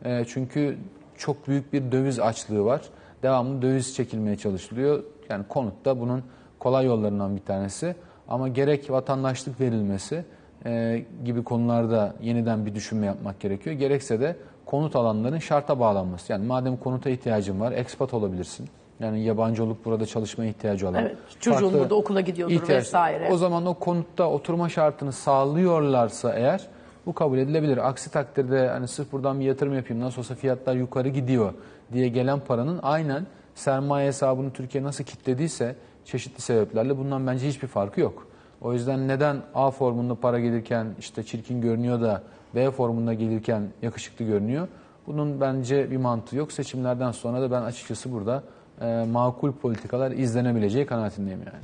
E, 0.05 0.25
çünkü 0.27 0.77
çok 1.17 1.47
büyük 1.47 1.73
bir 1.73 1.91
döviz 1.91 2.19
açlığı 2.19 2.65
var. 2.65 2.81
Devamlı 3.23 3.61
döviz 3.61 3.95
çekilmeye 3.95 4.35
çalışılıyor. 4.37 5.03
Yani 5.29 5.45
konut 5.49 5.85
da 5.85 5.99
bunun 5.99 6.23
kolay 6.59 6.85
yollarından 6.85 7.35
bir 7.35 7.41
tanesi. 7.41 7.95
Ama 8.27 8.47
gerek 8.47 8.91
vatandaşlık 8.91 9.59
verilmesi 9.61 10.25
e, 10.65 11.03
gibi 11.25 11.43
konularda 11.43 12.13
yeniden 12.21 12.65
bir 12.65 12.75
düşünme 12.75 13.05
yapmak 13.05 13.39
gerekiyor. 13.39 13.75
Gerekse 13.75 14.19
de 14.19 14.35
konut 14.65 14.95
alanların 14.95 15.39
şarta 15.39 15.79
bağlanması. 15.79 16.31
Yani 16.31 16.45
madem 16.45 16.77
konuta 16.77 17.09
ihtiyacın 17.09 17.59
var, 17.59 17.71
ekspat 17.71 18.13
olabilirsin. 18.13 18.69
Yani 18.99 19.23
yabancı 19.23 19.63
olup 19.63 19.85
burada 19.85 20.05
çalışmaya 20.05 20.49
ihtiyacı 20.49 20.89
olan. 20.89 21.01
Evet, 21.01 21.15
çocuğun 21.39 21.73
burada 21.73 21.95
okula 21.95 22.21
gidiyordur 22.21 22.53
ihtiyaç- 22.55 22.83
vesaire. 22.83 23.29
O 23.31 23.37
zaman 23.37 23.65
o 23.65 23.73
konutta 23.73 24.29
oturma 24.29 24.69
şartını 24.69 25.11
sağlıyorlarsa 25.11 26.33
eğer 26.33 26.67
bu 27.05 27.13
kabul 27.13 27.37
edilebilir. 27.37 27.89
Aksi 27.89 28.11
takdirde 28.11 28.67
hani 28.67 28.87
sırf 28.87 29.11
buradan 29.11 29.39
bir 29.39 29.45
yatırım 29.45 29.75
yapayım 29.75 30.03
nasıl 30.03 30.19
olsa 30.19 30.35
fiyatlar 30.35 30.75
yukarı 30.75 31.09
gidiyor 31.09 31.53
diye 31.93 32.07
gelen 32.07 32.39
paranın 32.39 32.79
aynen 32.83 33.25
sermaye 33.55 34.07
hesabını 34.07 34.53
Türkiye 34.53 34.83
nasıl 34.83 35.03
kilitlediyse 35.03 35.75
çeşitli 36.05 36.41
sebeplerle 36.41 36.97
bundan 36.97 37.27
bence 37.27 37.47
hiçbir 37.47 37.67
farkı 37.67 38.01
yok. 38.01 38.27
O 38.61 38.73
yüzden 38.73 39.07
neden 39.07 39.41
A 39.55 39.71
formunda 39.71 40.15
para 40.15 40.39
gelirken 40.39 40.87
işte 40.99 41.23
çirkin 41.23 41.61
görünüyor 41.61 42.01
da 42.01 42.23
B 42.55 42.71
formunda 42.71 43.13
gelirken 43.13 43.63
yakışıklı 43.81 44.25
görünüyor? 44.25 44.67
Bunun 45.07 45.41
bence 45.41 45.91
bir 45.91 45.97
mantığı 45.97 46.35
yok. 46.35 46.51
Seçimlerden 46.51 47.11
sonra 47.11 47.41
da 47.41 47.51
ben 47.51 47.61
açıkçası 47.61 48.11
burada 48.11 48.43
e, 48.81 49.05
makul 49.11 49.51
politikalar 49.51 50.11
izlenebileceği 50.11 50.85
kanaatindeyim 50.85 51.39
yani. 51.39 51.63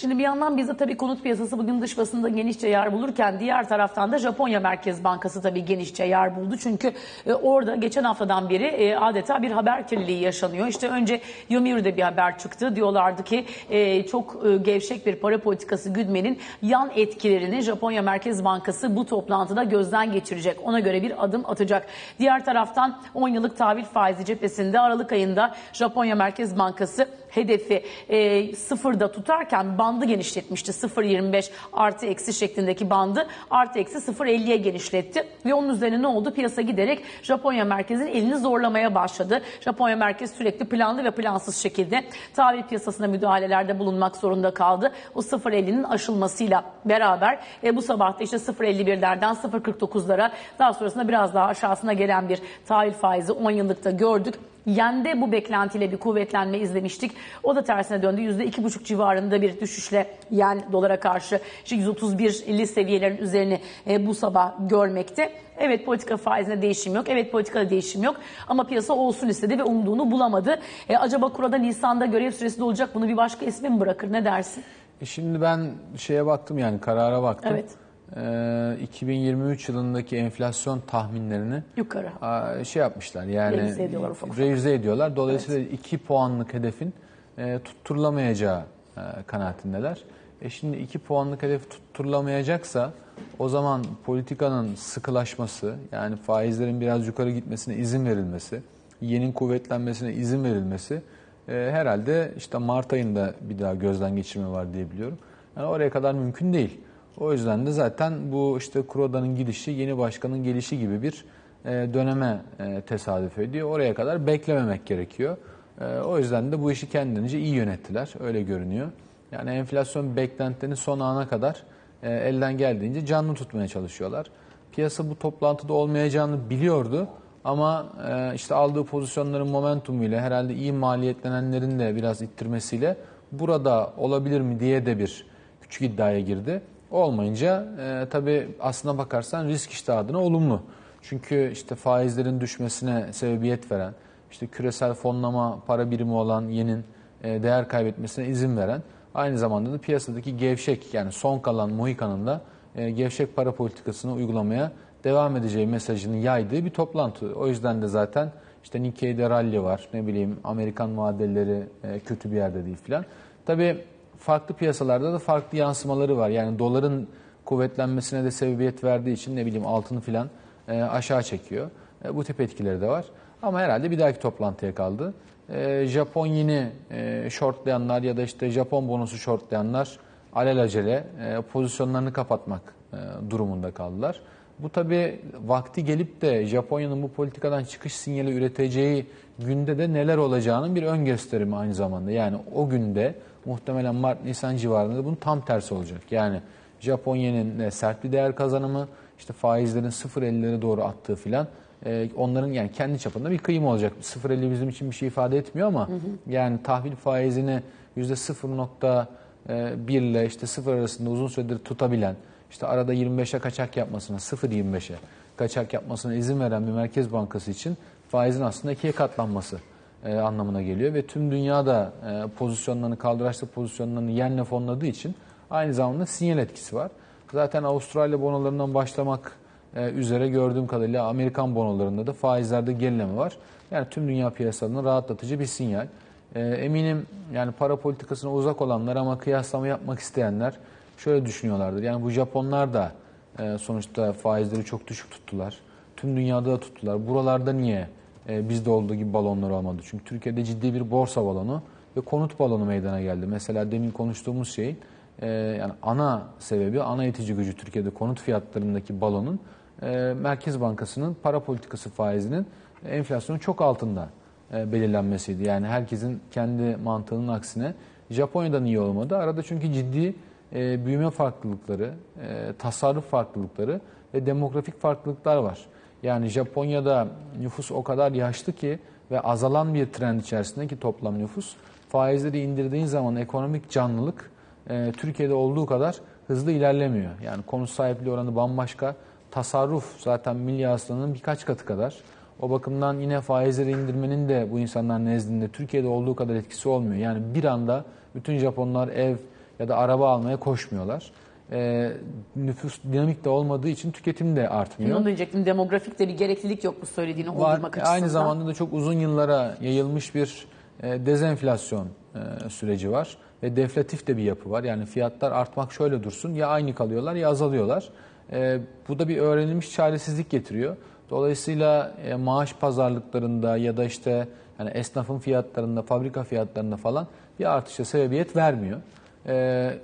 Şimdi 0.00 0.18
bir 0.18 0.22
yandan 0.22 0.56
bizde 0.56 0.76
tabii 0.76 0.96
konut 0.96 1.22
piyasası 1.22 1.58
bugün 1.58 1.82
dış 1.82 1.98
basında 1.98 2.28
genişçe 2.28 2.68
yer 2.68 2.92
bulurken 2.92 3.40
diğer 3.40 3.68
taraftan 3.68 4.12
da 4.12 4.18
Japonya 4.18 4.60
Merkez 4.60 5.04
Bankası 5.04 5.42
tabii 5.42 5.64
genişçe 5.64 6.04
yer 6.04 6.36
buldu. 6.36 6.56
Çünkü 6.56 6.92
e, 7.26 7.34
orada 7.34 7.76
geçen 7.76 8.04
haftadan 8.04 8.50
beri 8.50 8.64
e, 8.64 8.96
adeta 8.96 9.42
bir 9.42 9.50
haber 9.50 9.88
kirliliği 9.88 10.22
yaşanıyor. 10.22 10.66
İşte 10.66 10.88
önce 10.88 11.20
Yomiuri'de 11.50 11.96
bir 11.96 12.02
haber 12.02 12.38
çıktı. 12.38 12.76
Diyorlardı 12.76 13.24
ki 13.24 13.46
e, 13.70 14.06
çok 14.06 14.44
gevşek 14.64 15.06
bir 15.06 15.16
para 15.16 15.38
politikası 15.38 15.90
güdmenin 15.90 16.38
yan 16.62 16.90
etkilerini 16.96 17.60
Japonya 17.60 18.02
Merkez 18.02 18.44
Bankası 18.44 18.96
bu 18.96 19.06
toplantıda 19.06 19.64
gözden 19.64 20.12
geçirecek. 20.12 20.58
Ona 20.64 20.80
göre 20.80 21.02
bir 21.02 21.24
adım 21.24 21.44
atacak. 21.46 21.86
Diğer 22.18 22.44
taraftan 22.44 23.00
10 23.14 23.28
yıllık 23.28 23.58
tahvil 23.58 23.84
faizi 23.84 24.24
cephesinde 24.24 24.80
Aralık 24.80 25.12
ayında 25.12 25.54
Japonya 25.72 26.14
Merkez 26.14 26.49
Bankası 26.58 27.08
hedefi 27.30 27.84
e, 28.08 28.52
sıfırda 28.56 29.12
tutarken 29.12 29.78
bandı 29.78 30.04
genişletmişti. 30.04 30.72
0.25 30.72 31.50
artı 31.72 32.06
eksi 32.06 32.32
şeklindeki 32.32 32.90
bandı 32.90 33.26
artı 33.50 33.78
eksi 33.78 33.98
0.50'ye 33.98 34.56
genişletti. 34.56 35.24
Ve 35.46 35.54
onun 35.54 35.68
üzerine 35.68 36.02
ne 36.02 36.06
oldu? 36.06 36.34
Piyasa 36.34 36.62
giderek 36.62 37.02
Japonya 37.22 37.64
merkezin 37.64 38.06
elini 38.06 38.38
zorlamaya 38.38 38.94
başladı. 38.94 39.42
Japonya 39.60 39.96
merkez 39.96 40.32
sürekli 40.32 40.64
planlı 40.64 41.04
ve 41.04 41.10
plansız 41.10 41.56
şekilde 41.56 42.04
tahvil 42.36 42.62
piyasasına 42.62 43.06
müdahalelerde 43.06 43.78
bulunmak 43.78 44.16
zorunda 44.16 44.54
kaldı. 44.54 44.92
O 45.14 45.20
0.50'nin 45.20 45.82
aşılmasıyla 45.82 46.64
beraber 46.84 47.38
e, 47.64 47.76
bu 47.76 47.82
sabah 47.82 48.18
da 48.18 48.24
işte 48.24 48.36
0.51'lerden 48.36 49.34
0.49'lara 49.34 50.30
daha 50.58 50.72
sonrasında 50.72 51.08
biraz 51.08 51.34
daha 51.34 51.46
aşağısına 51.46 51.92
gelen 51.92 52.28
bir 52.28 52.38
tahvil 52.66 52.92
faizi 52.92 53.32
10 53.32 53.50
yıllıkta 53.50 53.90
gördük. 53.90 54.34
Yende 54.66 55.20
bu 55.20 55.32
beklentiyle 55.32 55.92
bir 55.92 55.96
kuvvetlenme 55.96 56.58
izlemiştik. 56.58 57.12
O 57.42 57.56
da 57.56 57.64
tersine 57.64 58.02
döndü. 58.02 58.20
%2,5 58.20 58.84
civarında 58.84 59.42
bir 59.42 59.60
düşüşle 59.60 60.06
yen 60.30 60.62
dolara 60.72 61.00
karşı 61.00 61.40
işte 61.64 61.76
131'li 61.76 62.66
seviyelerin 62.66 63.16
üzerini 63.16 63.60
e, 63.86 64.06
bu 64.06 64.14
sabah 64.14 64.52
görmekte. 64.60 65.32
Evet 65.58 65.86
politika 65.86 66.16
faizinde 66.16 66.62
değişim 66.62 66.94
yok. 66.94 67.08
Evet 67.08 67.32
politikada 67.32 67.70
değişim 67.70 68.02
yok. 68.02 68.16
Ama 68.48 68.66
piyasa 68.66 68.92
olsun 68.94 69.28
istedi 69.28 69.58
ve 69.58 69.64
umduğunu 69.64 70.10
bulamadı. 70.10 70.60
E, 70.88 70.96
acaba 70.96 71.32
kurada 71.32 71.56
Nisan'da 71.56 72.06
görev 72.06 72.30
süresi 72.30 72.58
de 72.58 72.64
olacak. 72.64 72.90
Bunu 72.94 73.08
bir 73.08 73.16
başka 73.16 73.46
isme 73.46 73.68
mi 73.68 73.80
bırakır? 73.80 74.12
Ne 74.12 74.24
dersin? 74.24 74.64
E 75.00 75.04
şimdi 75.04 75.40
ben 75.40 75.70
şeye 75.96 76.26
baktım 76.26 76.58
yani 76.58 76.80
karara 76.80 77.22
baktım. 77.22 77.50
Evet. 77.54 77.70
Ee, 78.16 78.76
2023 78.82 79.68
yılındaki 79.68 80.16
enflasyon 80.16 80.80
tahminlerini 80.80 81.62
Yukarı. 81.76 82.64
şey 82.64 82.82
yapmışlar 82.82 83.24
yani 83.24 83.56
Revize 83.56 83.84
ediyorlar 83.84 84.10
ufak 84.10 84.38
revize 84.38 84.74
ediyorlar. 84.74 85.16
Dolayısıyla 85.16 85.60
2 85.60 85.98
puanlık 85.98 86.54
hedefin 86.54 86.94
e, 87.38 87.58
tutturulamayacağı 87.64 88.62
e, 88.96 89.00
kanaatindeler. 89.26 90.04
E 90.42 90.50
şimdi 90.50 90.76
2 90.76 90.98
puanlık 90.98 91.42
hedef 91.42 91.70
tutturilamayacaksa 91.70 92.92
o 93.38 93.48
zaman 93.48 93.84
politikanın 94.06 94.74
sıkılaşması 94.74 95.74
yani 95.92 96.16
faizlerin 96.16 96.80
biraz 96.80 97.06
yukarı 97.06 97.30
gitmesine 97.30 97.74
izin 97.74 98.06
verilmesi, 98.06 98.62
yenin 99.00 99.32
kuvvetlenmesine 99.32 100.12
izin 100.12 100.44
verilmesi 100.44 101.02
e, 101.48 101.52
herhalde 101.72 102.32
işte 102.36 102.58
Mart 102.58 102.92
ayında 102.92 103.34
bir 103.40 103.58
daha 103.58 103.74
gözden 103.74 104.16
geçirme 104.16 104.48
var 104.48 104.74
diye 104.74 104.90
biliyorum. 104.90 105.18
Yani 105.56 105.66
oraya 105.66 105.90
kadar 105.90 106.14
mümkün 106.14 106.52
değil. 106.52 106.80
O 107.18 107.32
yüzden 107.32 107.66
de 107.66 107.72
zaten 107.72 108.32
bu 108.32 108.58
işte 108.58 108.82
Kuroda'nın 108.82 109.36
gidişi, 109.36 109.70
yeni 109.70 109.98
başkanın 109.98 110.44
gelişi 110.44 110.78
gibi 110.78 111.02
bir 111.02 111.24
e, 111.64 111.70
döneme 111.94 112.40
e, 112.60 112.80
tesadüf 112.80 113.38
ediyor. 113.38 113.70
Oraya 113.70 113.94
kadar 113.94 114.26
beklememek 114.26 114.86
gerekiyor. 114.86 115.36
E, 115.80 115.84
o 115.84 116.18
yüzden 116.18 116.52
de 116.52 116.62
bu 116.62 116.72
işi 116.72 116.88
kendince 116.88 117.38
iyi 117.38 117.54
yönettiler. 117.54 118.14
Öyle 118.20 118.42
görünüyor. 118.42 118.88
Yani 119.32 119.50
enflasyon 119.50 120.16
beklentilerini 120.16 120.76
son 120.76 121.00
ana 121.00 121.28
kadar 121.28 121.62
elden 122.02 122.58
geldiğince 122.58 123.06
canlı 123.06 123.34
tutmaya 123.34 123.68
çalışıyorlar. 123.68 124.26
Piyasa 124.72 125.10
bu 125.10 125.18
toplantıda 125.18 125.72
olmayacağını 125.72 126.50
biliyordu. 126.50 127.08
Ama 127.44 127.86
işte 128.34 128.54
aldığı 128.54 128.84
pozisyonların 128.84 129.48
momentumuyla 129.48 130.20
herhalde 130.20 130.54
iyi 130.54 130.72
maliyetlenenlerin 130.72 131.78
de 131.78 131.96
biraz 131.96 132.22
ittirmesiyle 132.22 132.96
burada 133.32 133.92
olabilir 133.96 134.40
mi 134.40 134.60
diye 134.60 134.86
de 134.86 134.98
bir 134.98 135.26
küçük 135.60 135.82
iddiaya 135.82 136.20
girdi. 136.20 136.62
Olmayınca 136.90 137.66
e, 137.80 138.06
tabii 138.10 138.48
aslına 138.60 138.98
bakarsan 138.98 139.48
risk 139.48 139.70
iştahına 139.70 140.18
olumlu. 140.18 140.62
Çünkü 141.02 141.50
işte 141.52 141.74
faizlerin 141.74 142.40
düşmesine 142.40 143.12
sebebiyet 143.12 143.72
veren, 143.72 143.94
işte 144.30 144.46
küresel 144.46 144.94
fonlama 144.94 145.60
para 145.66 145.90
birimi 145.90 146.12
olan 146.12 146.48
yenin 146.48 146.84
e, 147.22 147.42
değer 147.42 147.68
kaybetmesine 147.68 148.26
izin 148.26 148.56
veren, 148.56 148.82
aynı 149.14 149.38
zamanda 149.38 149.72
da 149.72 149.78
piyasadaki 149.78 150.36
gevşek 150.36 150.94
yani 150.94 151.12
son 151.12 151.38
kalan 151.38 151.70
Mohikan'ın 151.70 152.26
da 152.26 152.40
e, 152.76 152.90
gevşek 152.90 153.36
para 153.36 153.52
politikasını 153.52 154.12
uygulamaya 154.12 154.72
devam 155.04 155.36
edeceği 155.36 155.66
mesajını 155.66 156.16
yaydığı 156.16 156.64
bir 156.64 156.70
toplantı. 156.70 157.34
O 157.34 157.46
yüzden 157.46 157.82
de 157.82 157.88
zaten 157.88 158.32
işte 158.64 158.82
Nikkei'de 158.82 159.30
rally 159.30 159.62
var, 159.62 159.88
ne 159.94 160.06
bileyim 160.06 160.36
Amerikan 160.44 160.98
vadeleri 160.98 161.62
e, 161.84 161.98
kötü 161.98 162.30
bir 162.30 162.36
yerde 162.36 162.64
değil 162.64 162.76
filan. 162.76 163.04
Tabii 163.46 163.84
farklı 164.20 164.54
piyasalarda 164.54 165.12
da 165.12 165.18
farklı 165.18 165.58
yansımaları 165.58 166.16
var. 166.16 166.28
Yani 166.28 166.58
doların 166.58 167.08
kuvvetlenmesine 167.44 168.24
de 168.24 168.30
sebebiyet 168.30 168.84
verdiği 168.84 169.12
için 169.12 169.36
ne 169.36 169.46
bileyim 169.46 169.66
altını 169.66 170.00
filan 170.00 170.28
e, 170.68 170.82
aşağı 170.82 171.22
çekiyor. 171.22 171.70
E, 172.04 172.16
bu 172.16 172.24
tip 172.24 172.40
etkileri 172.40 172.80
de 172.80 172.88
var. 172.88 173.04
Ama 173.42 173.60
herhalde 173.60 173.90
bir 173.90 173.98
dahaki 173.98 174.20
toplantıya 174.20 174.74
kaldı. 174.74 175.14
E, 175.48 175.86
Japon 175.86 176.26
yeni 176.26 176.68
e, 176.90 177.30
shortlayanlar 177.30 178.02
ya 178.02 178.16
da 178.16 178.22
işte 178.22 178.50
Japon 178.50 178.88
bonusu 178.88 179.18
shortlayanlar 179.18 179.98
alelacele 180.32 181.04
e, 181.24 181.40
pozisyonlarını 181.52 182.12
kapatmak 182.12 182.62
e, 182.92 182.96
durumunda 183.30 183.70
kaldılar. 183.70 184.20
Bu 184.58 184.68
tabii 184.68 185.20
vakti 185.46 185.84
gelip 185.84 186.22
de 186.22 186.46
Japonya'nın 186.46 187.02
bu 187.02 187.08
politikadan 187.08 187.64
çıkış 187.64 187.94
sinyali 187.94 188.34
üreteceği 188.34 189.06
günde 189.38 189.78
de 189.78 189.92
neler 189.92 190.16
olacağının 190.16 190.74
bir 190.74 190.82
ön 190.82 191.04
gösterimi 191.04 191.56
aynı 191.56 191.74
zamanda. 191.74 192.10
Yani 192.10 192.36
o 192.54 192.68
günde 192.68 193.14
muhtemelen 193.44 193.94
Mart-Nisan 193.94 194.56
civarında 194.56 195.04
bunun 195.04 195.14
tam 195.14 195.44
tersi 195.44 195.74
olacak. 195.74 196.00
Yani 196.10 196.40
Japonya'nın 196.80 197.70
sert 197.70 198.04
bir 198.04 198.12
değer 198.12 198.34
kazanımı, 198.34 198.88
işte 199.18 199.32
faizlerin 199.32 199.90
0.50'lere 199.90 200.62
doğru 200.62 200.84
attığı 200.84 201.16
filan 201.16 201.46
e, 201.86 202.10
onların 202.16 202.48
yani 202.48 202.72
kendi 202.72 202.98
çapında 202.98 203.30
bir 203.30 203.38
kıyım 203.38 203.66
olacak. 203.66 203.92
0.50 204.02 204.50
bizim 204.50 204.68
için 204.68 204.90
bir 204.90 204.96
şey 204.96 205.08
ifade 205.08 205.38
etmiyor 205.38 205.68
ama 205.68 205.88
hı 205.88 205.92
hı. 205.92 205.98
yani 206.26 206.62
tahvil 206.62 206.96
faizini 206.96 207.62
%0.1 207.96 209.92
ile 209.92 210.26
işte 210.26 210.46
0 210.46 210.74
arasında 210.74 211.10
uzun 211.10 211.26
süredir 211.26 211.58
tutabilen, 211.58 212.16
işte 212.50 212.66
arada 212.66 212.94
25'e 212.94 213.38
kaçak 213.38 213.76
yapmasına, 213.76 214.16
0.25'e 214.16 214.96
kaçak 215.36 215.72
yapmasına 215.72 216.14
izin 216.14 216.40
veren 216.40 216.66
bir 216.66 216.72
merkez 216.72 217.12
bankası 217.12 217.50
için 217.50 217.76
faizin 218.08 218.42
aslında 218.42 218.72
ikiye 218.72 218.92
katlanması 218.92 219.58
e, 220.04 220.14
anlamına 220.14 220.62
geliyor 220.62 220.94
ve 220.94 221.06
tüm 221.06 221.30
dünyada 221.30 221.92
e, 222.06 222.28
pozisyonlarını 222.38 222.96
kaldıraçlı 222.96 223.46
pozisyonlarını 223.46 224.10
yenle 224.10 224.44
fonladığı 224.44 224.86
için 224.86 225.14
aynı 225.50 225.74
zamanda 225.74 226.06
sinyal 226.06 226.38
etkisi 226.38 226.76
var. 226.76 226.90
Zaten 227.32 227.62
Avustralya 227.62 228.20
bonolarından 228.20 228.74
başlamak 228.74 229.32
e, 229.76 229.90
üzere 229.90 230.28
gördüğüm 230.28 230.66
kadarıyla 230.66 231.06
Amerikan 231.06 231.54
bonolarında 231.54 232.06
da 232.06 232.12
faizlerde 232.12 232.72
gerileme 232.72 233.16
var. 233.16 233.36
Yani 233.70 233.86
tüm 233.90 234.08
dünya 234.08 234.30
piyasalarına 234.30 234.84
rahatlatıcı 234.84 235.40
bir 235.40 235.46
sinyal. 235.46 235.86
E, 236.34 236.40
eminim 236.40 237.06
yani 237.32 237.52
para 237.52 237.76
politikasına 237.76 238.32
uzak 238.32 238.62
olanlar 238.62 238.96
ama 238.96 239.18
kıyaslama 239.18 239.66
yapmak 239.66 239.98
isteyenler 239.98 240.54
şöyle 240.98 241.26
düşünüyorlardır. 241.26 241.82
Yani 241.82 242.02
bu 242.02 242.10
Japonlar 242.10 242.74
da 242.74 242.92
e, 243.38 243.58
sonuçta 243.58 244.12
faizleri 244.12 244.64
çok 244.64 244.86
düşük 244.86 245.10
tuttular. 245.10 245.58
Tüm 245.96 246.16
dünyada 246.16 246.50
da 246.50 246.60
tuttular. 246.60 247.08
Buralarda 247.08 247.52
niye 247.52 247.88
e, 248.30 248.48
bizde 248.48 248.70
olduğu 248.70 248.94
gibi 248.94 249.12
balonlar 249.12 249.50
olmadı? 249.50 249.82
Çünkü 249.84 250.04
Türkiye'de 250.04 250.44
ciddi 250.44 250.74
bir 250.74 250.90
borsa 250.90 251.24
balonu 251.24 251.62
ve 251.96 252.00
konut 252.00 252.38
balonu 252.38 252.64
meydana 252.64 253.00
geldi. 253.00 253.26
Mesela 253.26 253.72
demin 253.72 253.90
konuştuğumuz 253.90 254.54
şeyin 254.54 254.78
e, 255.22 255.28
yani 255.28 255.72
ana 255.82 256.22
sebebi, 256.38 256.82
ana 256.82 257.04
itici 257.04 257.34
gücü 257.34 257.56
Türkiye'de 257.56 257.90
konut 257.90 258.20
fiyatlarındaki 258.20 259.00
balonun 259.00 259.40
e, 259.82 260.14
Merkez 260.22 260.60
Bankası'nın 260.60 261.16
para 261.22 261.40
politikası 261.40 261.90
faizinin 261.90 262.46
enflasyonun 262.88 263.38
çok 263.38 263.60
altında 263.60 264.08
e, 264.54 264.72
belirlenmesiydi. 264.72 265.48
Yani 265.48 265.66
herkesin 265.66 266.20
kendi 266.30 266.76
mantığının 266.76 267.28
aksine 267.28 267.74
Japonya'dan 268.10 268.64
iyi 268.64 268.80
olmadı. 268.80 269.16
Arada 269.16 269.42
çünkü 269.42 269.72
ciddi 269.72 270.14
büyüme 270.52 271.10
farklılıkları, 271.10 271.90
e, 272.22 272.52
tasarruf 272.58 273.10
farklılıkları 273.10 273.80
ve 274.14 274.26
demografik 274.26 274.80
farklılıklar 274.80 275.36
var. 275.36 275.58
Yani 276.02 276.28
Japonya'da 276.28 277.08
nüfus 277.40 277.70
o 277.70 277.82
kadar 277.82 278.12
yaşlı 278.12 278.52
ki 278.52 278.78
ve 279.10 279.20
azalan 279.20 279.74
bir 279.74 279.86
trend 279.86 280.20
içerisinde 280.20 280.66
ki 280.66 280.80
toplam 280.80 281.18
nüfus 281.18 281.56
faizleri 281.88 282.40
indirdiğin 282.40 282.86
zaman 282.86 283.16
ekonomik 283.16 283.70
canlılık 283.70 284.30
e, 284.70 284.92
Türkiye'de 284.96 285.34
olduğu 285.34 285.66
kadar 285.66 285.96
hızlı 286.26 286.52
ilerlemiyor. 286.52 287.10
Yani 287.24 287.42
konut 287.42 287.70
sahipliği 287.70 288.10
oranı 288.10 288.36
bambaşka. 288.36 288.94
Tasarruf 289.30 290.00
zaten 290.00 290.36
milli 290.36 290.66
hasılanın 290.66 291.14
birkaç 291.14 291.44
katı 291.44 291.64
kadar. 291.64 291.96
O 292.40 292.50
bakımdan 292.50 292.98
yine 292.98 293.20
faizleri 293.20 293.70
indirmenin 293.70 294.28
de 294.28 294.48
bu 294.52 294.58
insanlar 294.58 295.04
nezdinde 295.04 295.48
Türkiye'de 295.48 295.88
olduğu 295.88 296.16
kadar 296.16 296.34
etkisi 296.34 296.68
olmuyor. 296.68 296.94
Yani 296.94 297.34
bir 297.34 297.44
anda 297.44 297.84
bütün 298.14 298.38
Japonlar 298.38 298.88
ev 298.88 299.16
ya 299.58 299.68
da 299.68 299.76
araba 299.76 300.10
almaya 300.10 300.36
koşmuyorlar. 300.36 301.12
Ee, 301.52 301.92
nüfus 302.36 302.82
dinamik 302.92 303.24
de 303.24 303.28
olmadığı 303.28 303.68
için 303.68 303.90
tüketim 303.90 304.36
de 304.36 304.48
artmıyor. 304.48 304.96
Onu 304.96 305.06
diyecektim. 305.06 305.46
Demografik 305.46 305.98
de 305.98 306.08
bir 306.08 306.16
gereklilik 306.16 306.64
yok 306.64 306.74
bu 306.82 306.86
söylediğini 306.86 307.38
Var. 307.38 307.52
oldurmak 307.52 307.76
açısından. 307.76 307.94
Aynı 307.94 308.10
zamanda 308.10 308.46
da 308.46 308.54
çok 308.54 308.72
uzun 308.72 308.92
yıllara 308.92 309.56
yayılmış 309.60 310.14
bir 310.14 310.46
e, 310.82 311.06
dezenflasyon 311.06 311.88
e, 312.14 312.48
süreci 312.48 312.90
var 312.90 313.16
ve 313.42 313.56
deflatif 313.56 314.06
de 314.06 314.16
bir 314.16 314.22
yapı 314.22 314.50
var. 314.50 314.64
Yani 314.64 314.86
fiyatlar 314.86 315.32
artmak 315.32 315.72
şöyle 315.72 316.02
dursun 316.02 316.34
ya 316.34 316.46
aynı 316.48 316.74
kalıyorlar 316.74 317.14
ya 317.14 317.28
azalıyorlar. 317.28 317.88
E, 318.32 318.60
bu 318.88 318.98
da 318.98 319.08
bir 319.08 319.16
öğrenilmiş 319.16 319.72
çaresizlik 319.72 320.30
getiriyor. 320.30 320.76
Dolayısıyla 321.10 321.92
e, 322.04 322.14
maaş 322.14 322.54
pazarlıklarında 322.54 323.56
ya 323.56 323.76
da 323.76 323.84
işte 323.84 324.28
yani 324.58 324.70
esnafın 324.70 325.18
fiyatlarında, 325.18 325.82
fabrika 325.82 326.24
fiyatlarında 326.24 326.76
falan 326.76 327.06
bir 327.38 327.44
artışa 327.44 327.84
sebebiyet 327.84 328.36
vermiyor. 328.36 328.80
E, 329.26 329.74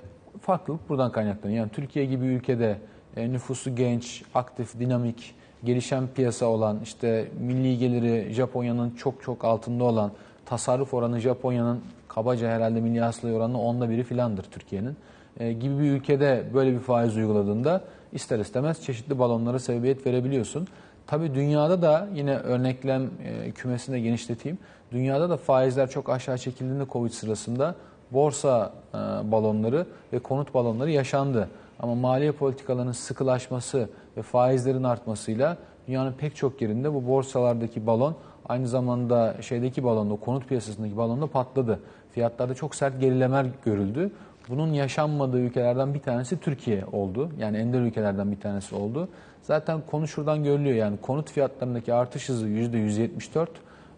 farklılık 0.41 0.89
buradan 0.89 1.11
kaynaklanıyor. 1.11 1.59
Yani 1.59 1.71
Türkiye 1.71 2.05
gibi 2.05 2.25
ülkede 2.25 2.77
e, 3.15 3.31
nüfusu 3.31 3.75
genç, 3.75 4.23
aktif, 4.35 4.79
dinamik, 4.79 5.35
gelişen 5.63 6.07
piyasa 6.15 6.45
olan, 6.45 6.79
işte 6.83 7.27
milli 7.39 7.77
geliri 7.77 8.33
Japonya'nın 8.33 8.89
çok 8.89 9.23
çok 9.23 9.45
altında 9.45 9.83
olan, 9.83 10.11
tasarruf 10.45 10.93
oranı 10.93 11.19
Japonya'nın 11.19 11.81
kabaca 12.07 12.49
herhalde 12.49 12.81
milli 12.81 12.99
hasıla 12.99 13.33
oranı 13.33 13.61
onda 13.61 13.89
biri 13.89 14.03
filandır 14.03 14.43
Türkiye'nin. 14.43 14.95
E, 15.39 15.53
gibi 15.53 15.79
bir 15.79 15.91
ülkede 15.91 16.43
böyle 16.53 16.73
bir 16.73 16.79
faiz 16.79 17.17
uyguladığında 17.17 17.81
ister 18.13 18.39
istemez 18.39 18.81
çeşitli 18.81 19.19
balonlara 19.19 19.59
sebebiyet 19.59 20.05
verebiliyorsun. 20.05 20.67
Tabii 21.07 21.35
dünyada 21.35 21.81
da 21.81 22.07
yine 22.15 22.37
örneklem 22.37 23.09
e, 23.23 23.51
kümesini 23.51 23.95
de 23.95 23.99
genişleteyim. 23.99 24.57
Dünyada 24.91 25.29
da 25.29 25.37
faizler 25.37 25.89
çok 25.89 26.09
aşağı 26.09 26.37
çekildiğinde 26.37 26.85
Covid 26.91 27.11
sırasında 27.11 27.75
borsa 28.11 28.73
e, 28.93 28.97
balonları 29.31 29.85
ve 30.13 30.19
konut 30.19 30.53
balonları 30.53 30.91
yaşandı. 30.91 31.49
Ama 31.79 31.95
maliye 31.95 32.31
politikalarının 32.31 32.91
sıkılaşması 32.91 33.89
ve 34.17 34.21
faizlerin 34.21 34.83
artmasıyla 34.83 35.57
dünyanın 35.87 36.13
pek 36.13 36.35
çok 36.35 36.61
yerinde 36.61 36.93
bu 36.93 37.07
borsalardaki 37.07 37.87
balon 37.87 38.15
aynı 38.49 38.67
zamanda 38.67 39.35
şeydeki 39.41 39.83
balonda, 39.83 40.15
konut 40.15 40.47
piyasasındaki 40.47 40.97
balonda 40.97 41.27
patladı. 41.27 41.79
Fiyatlarda 42.11 42.55
çok 42.55 42.75
sert 42.75 43.01
gerilemeler 43.01 43.45
görüldü. 43.65 44.11
Bunun 44.49 44.73
yaşanmadığı 44.73 45.39
ülkelerden 45.39 45.93
bir 45.93 45.99
tanesi 45.99 46.39
Türkiye 46.39 46.85
oldu. 46.91 47.29
Yani 47.39 47.57
ender 47.57 47.81
ülkelerden 47.81 48.31
bir 48.31 48.39
tanesi 48.39 48.75
oldu. 48.75 49.07
Zaten 49.41 49.81
konu 49.91 50.07
şuradan 50.07 50.43
görülüyor 50.43 50.75
yani 50.75 50.97
konut 51.01 51.31
fiyatlarındaki 51.31 51.93
artış 51.93 52.29
hızı 52.29 52.47
%174. 52.47 53.47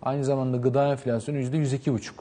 Aynı 0.02 0.24
zamanda 0.24 0.58
gıda 0.58 0.92
enflasyonu 0.92 1.38
%102,5. 1.40 2.12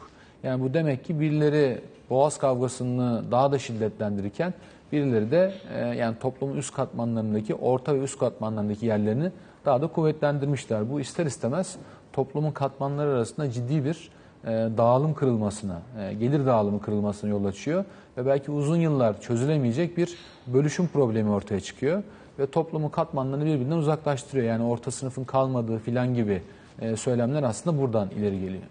Yani 0.42 0.62
bu 0.62 0.74
demek 0.74 1.04
ki 1.04 1.20
birileri 1.20 1.80
boğaz 2.10 2.38
kavgasını 2.38 3.24
daha 3.30 3.52
da 3.52 3.58
şiddetlendirirken 3.58 4.54
birileri 4.92 5.30
de 5.30 5.54
e, 5.74 5.78
yani 5.78 6.16
toplumun 6.20 6.56
üst 6.56 6.74
katmanlarındaki, 6.74 7.54
orta 7.54 7.94
ve 7.94 7.98
üst 7.98 8.18
katmanlarındaki 8.18 8.86
yerlerini 8.86 9.30
daha 9.64 9.82
da 9.82 9.86
kuvvetlendirmişler. 9.86 10.90
Bu 10.90 11.00
ister 11.00 11.26
istemez 11.26 11.76
toplumun 12.12 12.50
katmanları 12.50 13.10
arasında 13.10 13.50
ciddi 13.50 13.84
bir 13.84 14.10
e, 14.44 14.48
dağılım 14.76 15.14
kırılmasına, 15.14 15.82
e, 16.00 16.14
gelir 16.14 16.46
dağılımı 16.46 16.80
kırılmasına 16.80 17.30
yol 17.30 17.44
açıyor 17.44 17.84
ve 18.16 18.26
belki 18.26 18.50
uzun 18.50 18.76
yıllar 18.76 19.20
çözülemeyecek 19.20 19.96
bir 19.96 20.18
bölüşüm 20.46 20.88
problemi 20.88 21.30
ortaya 21.30 21.60
çıkıyor 21.60 22.02
ve 22.38 22.46
toplumun 22.46 22.88
katmanlarını 22.88 23.44
birbirinden 23.44 23.76
uzaklaştırıyor. 23.76 24.46
Yani 24.46 24.64
orta 24.64 24.90
sınıfın 24.90 25.24
kalmadığı 25.24 25.78
filan 25.78 26.14
gibi 26.14 26.42
e, 26.80 26.96
söylemler 26.96 27.42
aslında 27.42 27.82
buradan 27.82 28.10
ileri 28.10 28.40
geliyor. 28.40 28.62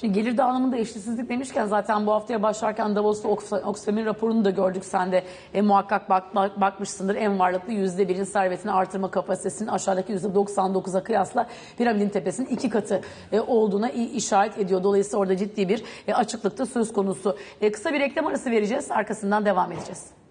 Şimdi 0.00 0.12
gelir 0.12 0.36
dağılımında 0.36 0.76
eşitsizlik 0.76 1.28
demişken 1.28 1.66
zaten 1.66 2.06
bu 2.06 2.12
haftaya 2.12 2.42
başlarken 2.42 2.96
Davos'ta 2.96 3.28
Oxfam'ın 3.28 4.06
raporunu 4.06 4.44
da 4.44 4.50
gördük. 4.50 4.84
Sen 4.84 5.12
de 5.12 5.22
e, 5.54 5.62
muhakkak 5.62 6.10
bak, 6.10 6.34
bak, 6.34 6.60
bakmışsındır. 6.60 7.14
En 7.14 7.38
varlıklı 7.38 7.72
%1'in 7.72 8.24
servetini 8.24 8.72
artırma 8.72 9.10
kapasitesinin 9.10 9.68
aşağıdaki 9.68 10.12
%99'a 10.12 11.02
kıyasla 11.02 11.48
piramidin 11.78 12.08
tepesinin 12.08 12.48
iki 12.48 12.70
katı 12.70 13.00
e, 13.32 13.40
olduğuna 13.40 13.90
işaret 13.90 14.58
ediyor. 14.58 14.82
Dolayısıyla 14.82 15.18
orada 15.18 15.36
ciddi 15.36 15.68
bir 15.68 15.82
e, 16.08 16.14
açıklıkta 16.14 16.66
söz 16.66 16.92
konusu. 16.92 17.36
E, 17.60 17.72
kısa 17.72 17.92
bir 17.92 18.00
reklam 18.00 18.26
arası 18.26 18.50
vereceğiz. 18.50 18.90
Arkasından 18.90 19.44
devam 19.44 19.72
edeceğiz. 19.72 20.21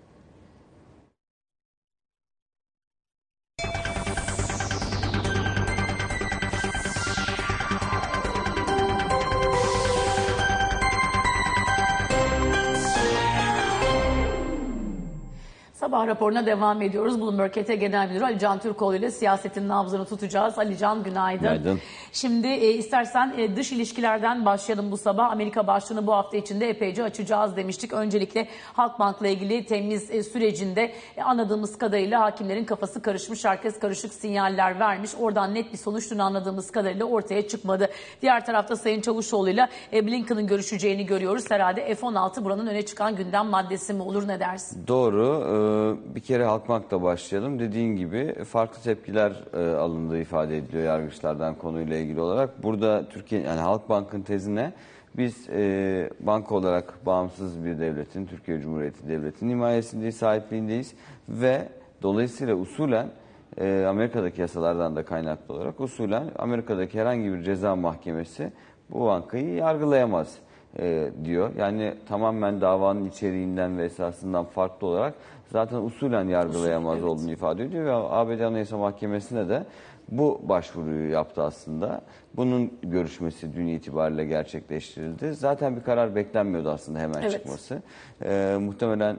Sabah 15.92 16.08
raporuna 16.08 16.46
devam 16.46 16.82
ediyoruz. 16.82 17.22
Bloomberg 17.22 17.52
KT 17.52 17.68
Genel 17.68 18.08
Müdürü 18.08 18.24
Ali 18.24 18.40
Can 18.40 18.60
Türkoğlu 18.60 18.96
ile 18.96 19.12
siyasetin 19.12 19.68
nabzını 19.68 20.06
tutacağız. 20.06 20.60
Ali 20.60 20.78
Can 20.78 21.04
günaydın. 21.04 21.42
Günaydın. 21.42 21.80
Şimdi 22.12 22.48
e, 22.48 22.74
istersen 22.74 23.34
e, 23.38 23.56
dış 23.56 23.72
ilişkilerden 23.72 24.46
başlayalım 24.46 24.92
bu 24.92 24.98
sabah. 24.98 25.32
Amerika 25.32 25.68
başlığını 25.68 26.08
bu 26.08 26.14
hafta 26.14 26.38
içinde 26.38 26.70
epeyce 26.70 27.04
açacağız 27.04 27.56
demiştik. 27.56 27.94
Öncelikle 27.94 28.48
Halkbank'la 28.74 29.28
ilgili 29.28 29.66
temiz 29.66 30.12
e, 30.12 30.24
sürecinde 30.24 30.92
e, 31.18 31.22
anladığımız 31.22 31.78
kadarıyla 31.78 32.22
hakimlerin 32.22 32.66
kafası 32.66 33.02
karışmış. 33.02 33.46
Herkes 33.46 33.80
karışık 33.80 34.14
sinyaller 34.14 34.80
vermiş. 34.80 35.12
Oradan 35.20 35.54
net 35.54 35.74
bir 35.74 35.78
sonuçluğunu 35.78 36.24
anladığımız 36.24 36.72
kadarıyla 36.72 37.06
ortaya 37.06 37.48
çıkmadı. 37.48 37.90
Diğer 38.22 38.46
tarafta 38.46 38.76
Sayın 38.76 39.02
Çavuşoğlu 39.02 39.50
ile 39.50 39.70
e, 39.94 40.08
Blinken'ın 40.08 40.48
görüşeceğini 40.48 41.06
görüyoruz. 41.06 41.52
Herhalde 41.52 41.96
F-16 41.96 42.44
buranın 42.44 42.68
öne 42.68 42.86
çıkan 42.86 43.16
gündem 43.16 43.48
maddesi 43.48 43.94
mi 43.94 44.02
olur 44.02 44.28
ne 44.28 44.40
dersin? 44.40 44.88
Doğru. 44.88 45.44
Ee, 45.78 45.81
bir 46.16 46.20
kere 46.20 46.46
Halkbank'ta 46.46 47.02
başlayalım. 47.02 47.60
Dediğin 47.60 47.96
gibi 47.96 48.44
farklı 48.44 48.82
tepkiler 48.84 49.44
e, 49.54 49.76
alındığı 49.76 50.22
ifade 50.22 50.58
ediliyor 50.58 50.84
yargıçlardan 50.84 51.56
konuyla 51.56 51.98
ilgili 51.98 52.22
olarak. 52.22 52.64
Burada 52.64 53.10
Türkiye 53.10 53.42
yani 53.42 53.60
Halkbank'ın 53.60 54.22
tezine 54.22 54.74
biz 55.18 55.50
e, 55.50 56.10
banka 56.20 56.56
olarak 56.56 57.06
bağımsız 57.06 57.66
bir 57.66 57.80
devletin, 57.80 58.26
Türkiye 58.26 58.60
Cumhuriyeti 58.60 59.08
Devleti'nin 59.08 59.52
himayesindeyiz, 59.52 60.18
sahipliğindeyiz 60.18 60.94
ve 61.30 61.70
dolayısıyla 62.02 62.56
usulen 62.56 63.08
e, 63.58 63.86
Amerika'daki 63.86 64.42
yasalardan 64.42 64.96
da 64.96 65.06
kaynaklı 65.06 65.54
olarak 65.54 65.80
usulen 65.80 66.24
Amerika'daki 66.40 67.00
herhangi 67.00 67.34
bir 67.34 67.44
ceza 67.44 67.76
mahkemesi 67.76 68.52
bu 68.92 69.06
bankayı 69.06 69.54
yargılayamaz 69.54 70.38
e, 70.80 71.10
diyor. 71.24 71.52
Yani 71.58 71.94
tamamen 72.08 72.62
davanın 72.62 73.06
içeriğinden 73.06 73.78
ve 73.78 73.86
esasından 73.86 74.46
farklı 74.46 74.88
olarak 74.88 75.14
zaten 75.52 75.78
usulen 75.78 76.28
yargılayamaz 76.28 76.98
Usul, 76.98 77.08
evet. 77.08 77.14
olduğunu 77.14 77.32
ifade 77.32 77.64
ediyor 77.64 77.86
ve 77.86 77.92
ABD 77.94 78.40
Anayasa 78.40 78.78
Mahkemesi'ne 78.78 79.50
de 79.50 79.64
bu 80.12 80.42
başvuruyu 80.44 81.12
yaptı 81.12 81.44
aslında. 81.44 82.02
Bunun 82.36 82.74
görüşmesi 82.84 83.56
dün 83.56 83.68
itibariyle 83.68 84.26
gerçekleştirildi. 84.26 85.34
Zaten 85.34 85.76
bir 85.76 85.82
karar 85.82 86.16
beklenmiyordu 86.16 86.70
aslında 86.70 87.00
hemen 87.00 87.22
Evet. 87.22 87.32
çıkması. 87.32 87.82
E, 88.26 88.58
muhtemelen 88.62 89.18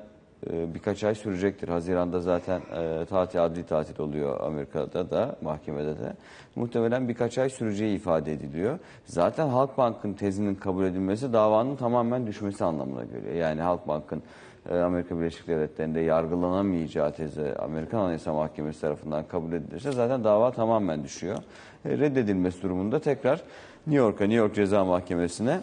e, 0.51 0.75
birkaç 0.75 1.05
ay 1.05 1.15
sürecektir. 1.15 1.69
Haziran'da 1.69 2.21
zaten 2.21 2.61
e, 2.61 3.05
tatil, 3.05 3.45
adli 3.45 3.67
tatil 3.67 4.01
oluyor 4.01 4.41
Amerika'da 4.41 5.11
da, 5.11 5.37
mahkemede 5.43 5.99
de. 5.99 6.13
Muhtemelen 6.57 7.09
birkaç 7.09 7.39
ay 7.39 7.51
süreceği 7.51 7.97
ifade 7.97 8.33
ediliyor. 8.33 8.79
Zaten 9.05 9.49
Halkbank'ın 9.49 10.13
tezinin 10.13 10.55
kabul 10.55 10.85
edilmesi 10.85 11.33
davanın 11.33 11.77
tamamen 11.77 12.27
düşmesi 12.27 12.65
anlamına 12.65 13.05
geliyor. 13.05 13.35
Yani 13.35 13.61
Halkbank'ın 13.61 14.23
e, 14.71 14.79
Amerika 14.79 15.19
Birleşik 15.19 15.49
Devletleri'nde 15.49 16.01
yargılanamayacağı 16.01 17.13
tezi 17.13 17.55
Amerikan 17.59 17.99
Anayasa 17.99 18.33
Mahkemesi 18.33 18.81
tarafından 18.81 19.25
kabul 19.29 19.53
edilirse 19.53 19.93
zaten 19.93 20.25
dava 20.25 20.51
tamamen 20.53 21.05
düşüyor. 21.05 21.39
E, 21.85 21.99
reddedilmesi 21.99 22.63
durumunda 22.63 23.01
tekrar 23.01 23.43
New 23.87 24.05
York'a, 24.05 24.25
New 24.25 24.39
York 24.39 24.55
Ceza 24.55 24.85
Mahkemesi'ne 24.85 25.61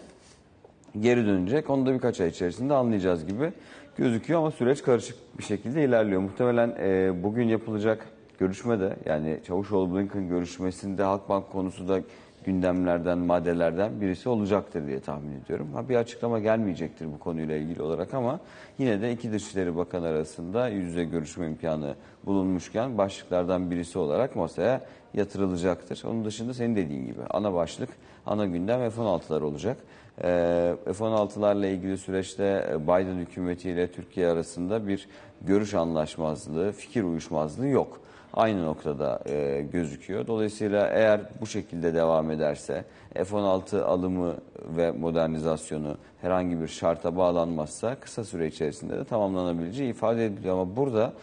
geri 0.99 1.25
dönecek. 1.25 1.69
Onu 1.69 1.85
da 1.85 1.93
birkaç 1.93 2.21
ay 2.21 2.29
içerisinde 2.29 2.73
anlayacağız 2.73 3.25
gibi 3.25 3.51
gözüküyor 3.97 4.39
ama 4.39 4.52
süreç 4.52 4.84
karışık 4.84 5.15
bir 5.38 5.43
şekilde 5.43 5.84
ilerliyor. 5.84 6.21
Muhtemelen 6.21 6.75
e, 6.80 7.12
bugün 7.23 7.47
yapılacak 7.47 8.06
görüşmede 8.39 8.95
yani 9.06 9.39
Çavuşoğlu-Blinken 9.47 10.30
görüşmesinde 10.30 11.04
Halkbank 11.04 11.52
konusu 11.52 11.88
da 11.88 12.02
gündemlerden, 12.45 13.17
maddelerden 13.17 14.02
birisi 14.02 14.30
olacaktır 14.30 14.88
diye 14.88 14.99
tahmin 14.99 15.41
ediyorum. 15.41 15.67
Ha, 15.73 15.89
bir 15.89 15.95
açıklama 15.95 16.39
gelmeyecektir 16.39 17.06
bu 17.13 17.19
konuyla 17.19 17.56
ilgili 17.56 17.82
olarak 17.82 18.13
ama 18.13 18.39
yine 18.78 19.02
de 19.02 19.12
iki 19.12 19.32
Dışişleri 19.32 19.75
Bakanı 19.75 20.08
arasında 20.08 20.67
yüz 20.67 20.86
yüze 20.86 21.04
görüşme 21.04 21.47
imkanı 21.47 21.95
bulunmuşken 22.25 22.97
başlıklardan 22.97 23.71
birisi 23.71 23.99
olarak 23.99 24.36
masaya 24.36 24.82
yatırılacaktır. 25.13 26.04
Onun 26.06 26.25
dışında 26.25 26.54
senin 26.54 26.75
dediğin 26.75 27.06
gibi 27.06 27.21
ana 27.30 27.54
başlık, 27.54 27.89
ana 28.25 28.45
gündem 28.45 28.89
F-16'lar 28.89 29.41
olacak. 29.41 29.78
Ee, 30.23 30.75
F-16'larla 30.86 31.67
ilgili 31.67 31.97
süreçte 31.97 32.77
Biden 32.84 33.17
hükümetiyle 33.17 33.91
Türkiye 33.91 34.27
arasında 34.27 34.88
bir 34.88 35.08
görüş 35.41 35.73
anlaşmazlığı, 35.73 36.71
fikir 36.71 37.03
uyuşmazlığı 37.03 37.67
yok 37.67 38.01
aynı 38.34 38.65
noktada 38.65 39.19
e, 39.25 39.65
gözüküyor. 39.73 40.27
Dolayısıyla 40.27 40.88
eğer 40.88 41.21
bu 41.41 41.47
şekilde 41.47 41.93
devam 41.93 42.32
ederse 42.32 42.86
F-16 43.13 43.82
alımı 43.82 44.36
ve 44.77 44.91
modernizasyonu 44.91 45.97
herhangi 46.21 46.62
bir 46.62 46.67
şarta 46.67 47.17
bağlanmazsa 47.17 47.95
kısa 47.95 48.23
süre 48.23 48.47
içerisinde 48.47 48.97
de 48.97 49.03
tamamlanabileceği 49.03 49.89
ifade 49.89 50.25
ediliyor. 50.25 50.53
Ama 50.53 50.75
burada 50.75 51.03
e, 51.03 51.13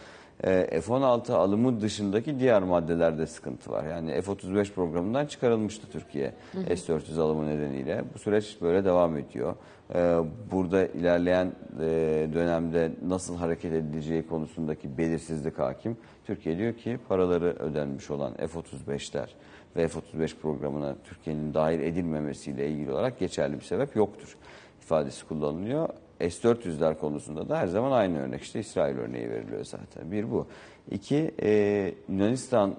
F-16 0.43 1.33
alımı 1.33 1.81
dışındaki 1.81 2.39
diğer 2.39 2.63
maddelerde 2.63 3.27
sıkıntı 3.27 3.71
var. 3.71 3.83
Yani 3.85 4.21
F-35 4.21 4.71
programından 4.71 5.25
çıkarılmıştı 5.25 5.87
Türkiye 5.91 6.33
S-400 6.53 7.21
alımı 7.21 7.47
nedeniyle. 7.47 8.03
Bu 8.13 8.19
süreç 8.19 8.57
böyle 8.61 8.85
devam 8.85 9.17
ediyor. 9.17 9.55
E, 9.95 10.17
burada 10.51 10.87
ilerleyen 10.87 11.51
e, 11.81 12.29
dönemde 12.33 12.91
nasıl 13.07 13.37
hareket 13.37 13.73
edileceği 13.73 14.27
konusundaki 14.27 14.97
belirsizlik 14.97 15.59
hakim. 15.59 15.97
Türkiye 16.25 16.57
diyor 16.57 16.73
ki 16.73 16.99
paraları 17.07 17.45
ödenmiş 17.45 18.11
olan 18.11 18.33
F-35'ler 18.33 19.27
ve 19.75 19.87
F-35 19.87 20.35
programına 20.41 20.95
Türkiye'nin 21.03 21.53
dahil 21.53 21.79
edilmemesiyle 21.79 22.69
ilgili 22.69 22.91
olarak 22.91 23.19
geçerli 23.19 23.55
bir 23.55 23.65
sebep 23.65 23.95
yoktur 23.95 24.37
ifadesi 24.81 25.27
kullanılıyor. 25.27 25.89
S-400'ler 26.19 26.97
konusunda 26.97 27.49
da 27.49 27.59
her 27.59 27.67
zaman 27.67 27.91
aynı 27.91 28.19
örnek 28.21 28.41
işte 28.41 28.59
İsrail 28.59 28.97
örneği 28.97 29.29
veriliyor 29.29 29.65
zaten. 29.65 30.11
Bir 30.11 30.31
bu. 30.31 30.47
İki, 30.91 31.31
e, 31.41 31.93
Yunanistan 32.09 32.75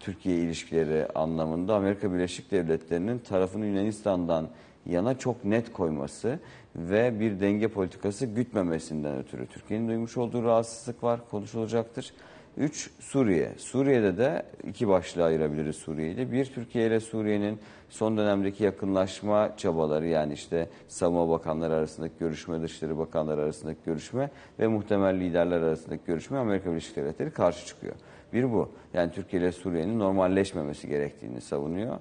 Türkiye 0.00 0.36
ilişkileri 0.36 1.06
anlamında 1.14 1.74
Amerika 1.74 2.12
Birleşik 2.12 2.50
Devletleri'nin 2.50 3.18
tarafını 3.18 3.66
Yunanistan'dan 3.66 4.48
yana 4.86 5.18
çok 5.18 5.44
net 5.44 5.72
koyması 5.72 6.38
ve 6.76 7.20
bir 7.20 7.40
denge 7.40 7.68
politikası 7.68 8.26
gütmemesinden 8.26 9.18
ötürü 9.18 9.46
Türkiye'nin 9.46 9.88
duymuş 9.88 10.16
olduğu 10.16 10.42
rahatsızlık 10.42 11.02
var, 11.02 11.20
konuşulacaktır. 11.30 12.12
Üç, 12.56 12.90
Suriye. 13.00 13.52
Suriye'de 13.58 14.18
de 14.18 14.42
iki 14.68 14.88
başlığa 14.88 15.26
ayırabiliriz 15.26 15.76
Suriye'yi 15.76 16.32
Bir, 16.32 16.44
Türkiye 16.44 16.86
ile 16.86 17.00
Suriye'nin 17.00 17.58
son 17.88 18.16
dönemdeki 18.16 18.64
yakınlaşma 18.64 19.56
çabaları 19.56 20.06
yani 20.06 20.32
işte 20.32 20.68
savunma 20.88 21.28
bakanları 21.28 21.74
arasındaki 21.74 22.14
görüşme, 22.20 22.62
dışişleri 22.62 22.98
bakanları 22.98 23.40
arasındaki 23.40 23.78
görüşme 23.86 24.30
ve 24.58 24.66
muhtemel 24.66 25.20
liderler 25.20 25.60
arasındaki 25.60 26.02
görüşme 26.06 26.38
Amerika 26.38 26.70
Birleşik 26.70 26.96
Devletleri 26.96 27.30
karşı 27.30 27.66
çıkıyor. 27.66 27.94
Bir 28.32 28.52
bu. 28.52 28.70
Yani 28.94 29.12
Türkiye 29.12 29.42
ile 29.42 29.52
Suriye'nin 29.52 29.98
normalleşmemesi 29.98 30.88
gerektiğini 30.88 31.40
savunuyor. 31.40 31.98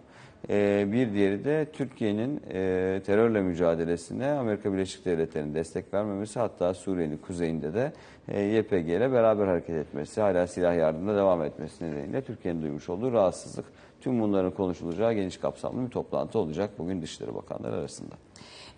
Ee, 0.50 0.88
bir 0.92 1.14
diğeri 1.14 1.46
de 1.46 1.68
Türkiye'nin 1.74 2.42
e, 2.54 3.02
terörle 3.06 3.42
mücadelesine 3.42 4.32
Amerika 4.32 4.74
Birleşik 4.74 5.06
Devletleri'nin 5.06 5.54
destek 5.54 5.94
vermemesi 5.94 6.40
hatta 6.40 6.74
Suriye'nin 6.74 7.18
kuzeyinde 7.18 7.74
de 7.74 7.94
e, 8.28 8.42
YPG 8.42 8.90
ile 8.90 9.12
beraber 9.12 9.48
hareket 9.48 9.76
etmesi, 9.76 10.22
hala 10.22 10.48
silah 10.48 10.78
yardımına 10.78 11.16
devam 11.16 11.44
etmesi 11.44 11.84
nedeniyle 11.84 12.22
Türkiye'nin 12.22 12.62
duymuş 12.62 12.90
olduğu 12.90 13.12
rahatsızlık. 13.12 13.66
Tüm 14.02 14.22
bunların 14.22 14.52
konuşulacağı 14.52 15.14
geniş 15.14 15.38
kapsamlı 15.38 15.86
bir 15.86 15.90
toplantı 15.92 16.40
olacak 16.40 16.70
bugün 16.78 17.02
Dışişleri 17.02 17.36
Bakanları 17.36 17.76
arasında. 17.76 18.16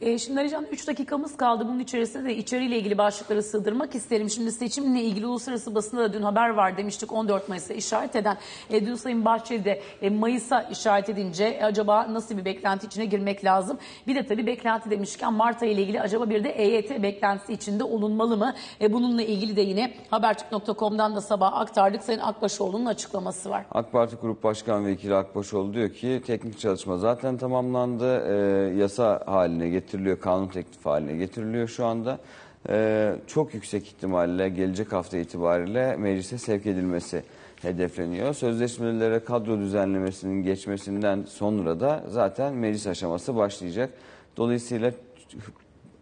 E, 0.02 0.18
şimdi 0.18 0.40
Arican 0.40 0.66
3 0.72 0.88
dakikamız 0.88 1.38
kaldı. 1.38 1.66
Bunun 1.68 1.80
içerisinde 1.80 2.30
de 2.30 2.36
içeriyle 2.36 2.78
ilgili 2.78 2.98
başlıkları 2.98 3.44
sığdırmak 3.44 3.96
isterim. 3.96 4.30
Şimdi 4.30 4.52
seçimle 4.52 5.02
ilgili 5.02 5.28
uluslararası 5.28 5.76
basında 5.76 6.02
da 6.02 6.14
dün 6.14 6.22
haber 6.22 6.50
var 6.50 6.78
demiştik 6.78 7.12
14 7.12 7.50
Mayıs'a 7.50 7.74
işaret 7.74 8.16
eden. 8.16 8.38
E, 8.70 8.86
dün 8.86 8.96
Sayın 8.96 9.26
Bahçeli 9.26 9.66
de 9.66 9.82
e, 10.02 10.10
Mayıs'a 10.10 10.62
işaret 10.62 11.10
edince 11.10 11.46
e, 11.46 11.64
acaba 11.64 12.14
nasıl 12.14 12.38
bir 12.38 12.46
beklenti 12.46 12.88
içine 12.88 13.06
girmek 13.06 13.46
lazım? 13.46 13.78
Bir 14.08 14.16
de 14.16 14.26
tabii 14.26 14.48
beklenti 14.48 14.90
demişken 14.90 15.34
Mart 15.34 15.62
ayı 15.64 15.72
ile 15.72 15.82
ilgili 15.82 16.02
acaba 16.02 16.30
bir 16.30 16.44
de 16.44 16.50
EYT 16.50 17.04
beklentisi 17.04 17.54
içinde 17.54 17.84
olunmalı 17.84 18.38
mı? 18.38 18.54
E, 18.82 18.94
bununla 18.94 19.22
ilgili 19.22 19.56
de 19.56 19.62
yine 19.62 19.94
habertürk.com'dan 20.12 21.16
da 21.16 21.22
sabah 21.22 21.54
aktardık. 21.54 22.04
Sayın 22.04 22.20
Akbaşoğlu'nun 22.20 22.86
açıklaması 22.86 23.50
var. 23.50 23.66
AK 23.72 23.92
Parti 23.92 24.16
Grup 24.16 24.44
Başkan 24.44 24.86
Vekili 24.86 25.16
Akbaşoğlu 25.16 25.74
diyor 25.74 25.90
ki 25.90 26.22
teknik 26.28 26.60
çalışma 26.60 26.98
zaten 26.98 27.38
tamamlandı. 27.38 28.24
E, 28.28 28.78
yasa 28.78 29.24
haline 29.26 29.70
getirdi 29.70 29.87
getiriliyor, 29.88 30.20
kanun 30.20 30.48
teklifi 30.48 30.90
haline 30.90 31.16
getiriliyor 31.16 31.68
şu 31.68 31.86
anda. 31.86 32.20
Ee, 32.70 33.16
çok 33.28 33.54
yüksek 33.54 33.88
ihtimalle 33.88 34.50
gelecek 34.50 34.94
hafta 34.94 35.18
itibariyle 35.18 35.96
meclise 35.96 36.38
sevk 36.38 36.66
edilmesi 36.66 37.24
hedefleniyor. 37.62 38.34
Sözleşmelere 38.34 39.20
kadro 39.20 39.60
düzenlemesinin 39.60 40.44
geçmesinden 40.44 41.24
sonra 41.28 41.80
da 41.80 42.04
zaten 42.08 42.54
meclis 42.54 42.88
aşaması 42.88 43.36
başlayacak. 43.36 43.90
Dolayısıyla 44.38 44.92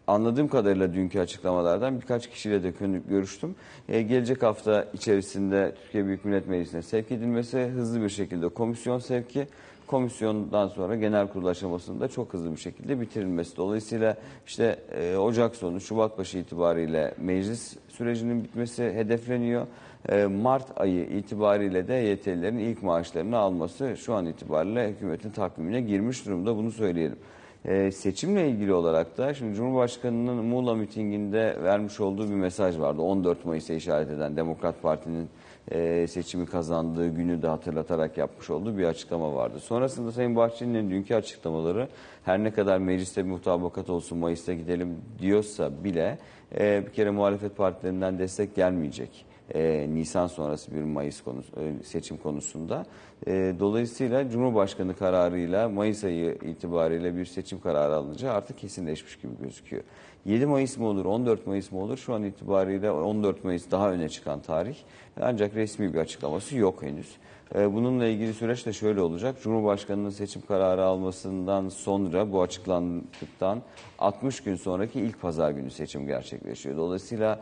anladığım 0.07 0.47
kadarıyla 0.47 0.93
dünkü 0.93 1.19
açıklamalardan 1.19 2.01
birkaç 2.01 2.29
kişiyle 2.29 2.63
de 2.63 2.73
görüştüm. 3.09 3.55
Ee, 3.89 4.01
gelecek 4.01 4.43
hafta 4.43 4.87
içerisinde 4.93 5.75
Türkiye 5.83 6.05
Büyük 6.05 6.25
Millet 6.25 6.47
Meclisi'ne 6.47 6.81
sevk 6.81 7.11
edilmesi, 7.11 7.59
hızlı 7.59 8.01
bir 8.01 8.09
şekilde 8.09 8.47
komisyon 8.47 8.99
sevki, 8.99 9.47
komisyondan 9.87 10.67
sonra 10.67 10.95
genel 10.95 11.27
kurul 11.27 11.45
aşamasında 11.45 12.07
çok 12.07 12.33
hızlı 12.33 12.51
bir 12.51 12.57
şekilde 12.57 13.01
bitirilmesi. 13.01 13.57
Dolayısıyla 13.57 14.17
işte 14.47 14.79
e, 14.91 15.17
Ocak 15.17 15.55
sonu, 15.55 15.81
Şubat 15.81 16.17
başı 16.17 16.37
itibariyle 16.37 17.13
meclis 17.17 17.77
sürecinin 17.87 18.43
bitmesi 18.43 18.83
hedefleniyor. 18.83 19.67
E, 20.09 20.25
Mart 20.25 20.81
ayı 20.81 21.05
itibariyle 21.05 21.87
de 21.87 21.93
YTL'lerin 21.93 22.57
ilk 22.57 22.83
maaşlarını 22.83 23.37
alması 23.37 23.97
şu 23.97 24.13
an 24.13 24.25
itibariyle 24.25 24.89
hükümetin 24.89 25.29
takvimine 25.29 25.81
girmiş 25.81 26.25
durumda 26.25 26.57
bunu 26.57 26.71
söyleyelim. 26.71 27.17
E, 27.65 27.91
seçimle 27.91 28.49
ilgili 28.49 28.73
olarak 28.73 29.17
da 29.17 29.33
şimdi 29.33 29.55
Cumhurbaşkanı'nın 29.55 30.45
Muğla 30.45 30.75
mitinginde 30.75 31.57
vermiş 31.63 31.99
olduğu 31.99 32.29
bir 32.29 32.35
mesaj 32.35 32.79
vardı. 32.79 33.01
14 33.01 33.45
Mayıs'a 33.45 33.73
işaret 33.73 34.09
eden 34.09 34.37
Demokrat 34.37 34.81
Parti'nin 34.81 35.29
e, 35.71 36.08
seçimi 36.08 36.45
kazandığı 36.45 37.10
günü 37.10 37.41
de 37.41 37.47
hatırlatarak 37.47 38.17
yapmış 38.17 38.49
olduğu 38.49 38.78
bir 38.78 38.84
açıklama 38.84 39.36
vardı. 39.36 39.60
Sonrasında 39.60 40.12
Sayın 40.12 40.36
Bahçeli'nin 40.36 40.89
dünkü 40.89 41.15
açıklamaları 41.15 41.88
her 42.23 42.43
ne 42.43 42.51
kadar 42.51 42.78
mecliste 42.78 43.25
bir 43.25 43.30
mutabakat 43.30 43.89
olsun 43.89 44.17
Mayıs'ta 44.17 44.54
gidelim 44.54 44.97
diyorsa 45.19 45.84
bile 45.84 46.17
e, 46.60 46.84
bir 46.86 46.93
kere 46.93 47.10
muhalefet 47.10 47.58
partilerinden 47.58 48.19
destek 48.19 48.56
gelmeyecek. 48.56 49.25
E, 49.53 49.88
Nisan 49.89 50.27
sonrası 50.27 50.75
bir 50.75 50.81
Mayıs 50.81 51.21
konusu, 51.21 51.51
e, 51.62 51.84
seçim 51.84 52.17
konusunda. 52.17 52.86
E, 53.27 53.55
dolayısıyla 53.60 54.29
Cumhurbaşkanı 54.29 54.95
kararıyla 54.95 55.69
Mayıs 55.69 56.03
ayı 56.03 56.38
itibariyle 56.41 57.17
bir 57.17 57.25
seçim 57.25 57.62
kararı 57.62 57.95
alınacağı 57.95 58.34
artık 58.34 58.58
kesinleşmiş 58.58 59.15
gibi 59.15 59.34
gözüküyor. 59.41 59.84
7 60.25 60.45
Mayıs 60.45 60.77
mı 60.77 60.88
olur, 60.88 61.05
14 61.05 61.47
Mayıs 61.47 61.71
mı 61.71 61.79
olur? 61.79 61.97
Şu 61.97 62.13
an 62.13 62.23
itibariyle 62.23 62.91
14 62.91 63.43
Mayıs 63.43 63.71
daha 63.71 63.91
öne 63.91 64.10
çıkan 64.10 64.41
tarih. 64.41 64.75
Ancak 65.21 65.55
resmi 65.55 65.93
bir 65.93 65.99
açıklaması 65.99 66.58
yok 66.58 66.84
henüz. 66.84 67.17
Ee, 67.53 67.73
bununla 67.73 68.05
ilgili 68.05 68.34
süreç 68.34 68.65
de 68.65 68.73
şöyle 68.73 69.01
olacak. 69.01 69.36
Cumhurbaşkanının 69.43 70.10
seçim 70.10 70.41
kararı 70.41 70.84
almasından 70.84 71.69
sonra 71.69 72.31
bu 72.31 72.41
açıklandıktan 72.41 73.62
60 73.99 74.43
gün 74.43 74.55
sonraki 74.55 74.99
ilk 74.99 75.21
pazar 75.21 75.51
günü 75.51 75.71
seçim 75.71 76.08
gerçekleşiyor. 76.08 76.77
Dolayısıyla 76.77 77.39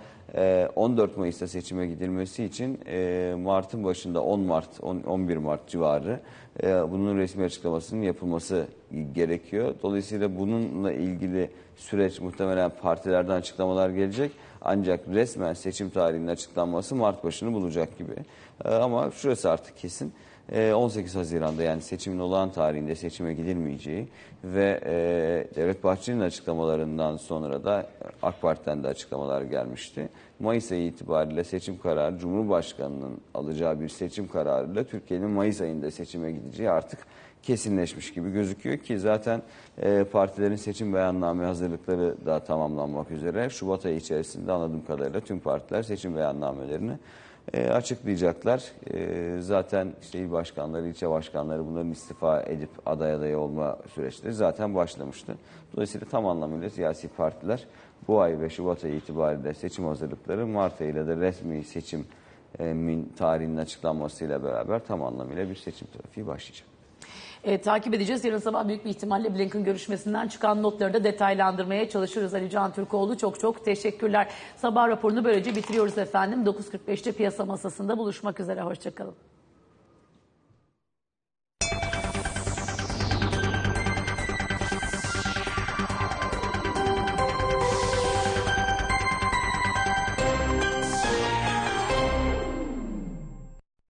14 0.76 1.18
e, 1.18 1.20
Mayıs'ta 1.20 1.48
seçime 1.48 1.88
gidilmesi 1.88 2.44
için 2.44 2.80
e, 2.88 3.36
Mart'ın 3.38 3.84
başında 3.84 4.24
10 4.24 4.40
Mart, 4.40 4.84
11 4.84 5.38
Mart 5.38 5.68
civarı 5.68 6.20
e, 6.64 6.68
bunun 6.68 7.18
resmi 7.18 7.44
açıklamasının 7.44 8.02
yapılması 8.02 8.68
gerekiyor. 9.14 9.76
Dolayısıyla 9.84 10.40
bununla 10.40 10.92
ilgili 10.92 11.50
süreç 11.76 12.22
muhtemelen 12.22 12.72
partilerden 12.82 13.36
açıklamalar 13.36 13.90
gelecek. 13.90 14.32
Ancak 14.62 15.00
resmen 15.08 15.54
seçim 15.54 15.90
tarihinin 15.90 16.28
açıklanması 16.28 16.96
Mart 16.96 17.24
başını 17.24 17.54
bulacak 17.54 17.98
gibi. 17.98 18.14
Ama 18.66 19.12
şurası 19.12 19.52
artık 19.52 19.78
kesin. 19.78 20.14
e, 20.52 20.74
18 20.74 21.16
Haziran'da 21.16 21.64
yani 21.64 21.82
seçimin 21.82 22.20
olağan 22.20 22.52
tarihinde 22.52 22.96
seçime 22.96 23.34
gidilmeyeceği 23.34 24.08
ve 24.44 24.82
e, 24.86 25.56
Devlet 25.56 25.84
Bahçeli'nin 25.84 26.22
açıklamalarından 26.22 27.18
sonra 27.18 27.64
da 27.64 27.88
AK 28.22 28.42
Parti'den 28.42 28.84
de 28.84 28.88
açıklamalar 28.88 29.42
gelmişti. 29.42 30.10
Mayıs 30.40 30.72
ayı 30.72 30.86
itibariyle 30.86 31.44
seçim 31.44 31.80
kararı 31.80 32.18
Cumhurbaşkanı'nın 32.18 33.18
alacağı 33.34 33.80
bir 33.80 33.90
seçim 33.90 34.28
kararıyla 34.28 34.84
Türkiye'nin 34.84 35.30
Mayıs 35.30 35.62
ayında 35.62 35.92
seçime 35.92 36.32
gideceği 36.32 36.70
artık 36.70 37.00
kesinleşmiş 37.44 38.14
gibi 38.14 38.32
gözüküyor 38.32 38.78
ki 38.78 39.00
zaten 39.00 39.42
e, 39.82 40.04
partilerin 40.04 40.56
seçim 40.56 40.94
beyanname 40.94 41.46
hazırlıkları 41.46 42.26
da 42.26 42.40
tamamlanmak 42.40 43.12
üzere. 43.12 43.50
Şubat 43.50 43.86
ayı 43.86 43.96
içerisinde 43.96 44.52
anladığım 44.52 44.86
kadarıyla 44.86 45.22
tüm 45.22 45.40
partiler 45.40 45.84
seçim 45.84 46.16
beyannamelerini 46.16 46.94
e, 47.54 47.70
açıklayacaklar. 47.70 48.72
E, 48.94 49.38
zaten 49.40 49.94
işte 50.02 50.20
il 50.20 50.32
başkanları, 50.32 50.88
ilçe 50.88 51.10
başkanları 51.10 51.66
bunların 51.66 51.92
istifa 51.92 52.42
edip 52.42 52.70
aday 52.86 53.14
adayı 53.14 53.38
olma 53.38 53.78
süreçleri 53.94 54.34
zaten 54.34 54.76
başlamıştı. 54.76 55.36
Dolayısıyla 55.74 56.08
tam 56.08 56.28
anlamıyla 56.28 56.70
siyasi 56.70 57.08
partiler 57.08 57.68
bu 58.08 58.22
ay 58.22 58.42
ve 58.42 58.50
Şubat 58.50 58.84
ayı 58.84 58.96
itibariyle 58.96 59.54
seçim 59.54 59.86
hazırlıkları 59.86 60.48
Mart 60.48 60.82
ayıyla 60.82 61.08
da 61.08 61.18
resmi 61.18 61.64
seçimin 61.64 63.14
tarihinin 63.18 63.58
açıklanmasıyla 63.58 64.44
beraber 64.44 64.80
tam 64.80 65.04
anlamıyla 65.04 65.50
bir 65.50 65.56
seçim 65.56 65.88
trafiği 65.88 66.28
başlayacak. 66.28 66.73
E, 67.44 67.62
takip 67.62 67.94
edeceğiz. 67.94 68.26
Yarın 68.26 68.38
sabah 68.38 68.68
büyük 68.68 68.86
bir 68.86 68.90
ihtimalle 68.90 69.36
Blinken 69.36 69.64
görüşmesinden 69.64 70.28
çıkan 70.28 70.64
notları 70.64 70.94
da 70.94 71.04
detaylandırmaya 71.04 71.90
çalışırız. 71.90 72.34
Ali 72.34 72.50
Can 72.50 72.74
Türkoğlu 72.74 73.18
çok 73.18 73.40
çok 73.40 73.66
teşekkürler. 73.66 74.28
Sabah 74.58 74.88
raporunu 74.88 75.24
böylece 75.26 75.56
bitiriyoruz 75.56 75.98
efendim. 75.98 76.44
9.45'te 76.44 77.12
piyasa 77.12 77.46
masasında 77.46 77.98
buluşmak 77.98 78.40
üzere. 78.40 78.62
Hoşçakalın. 78.62 79.16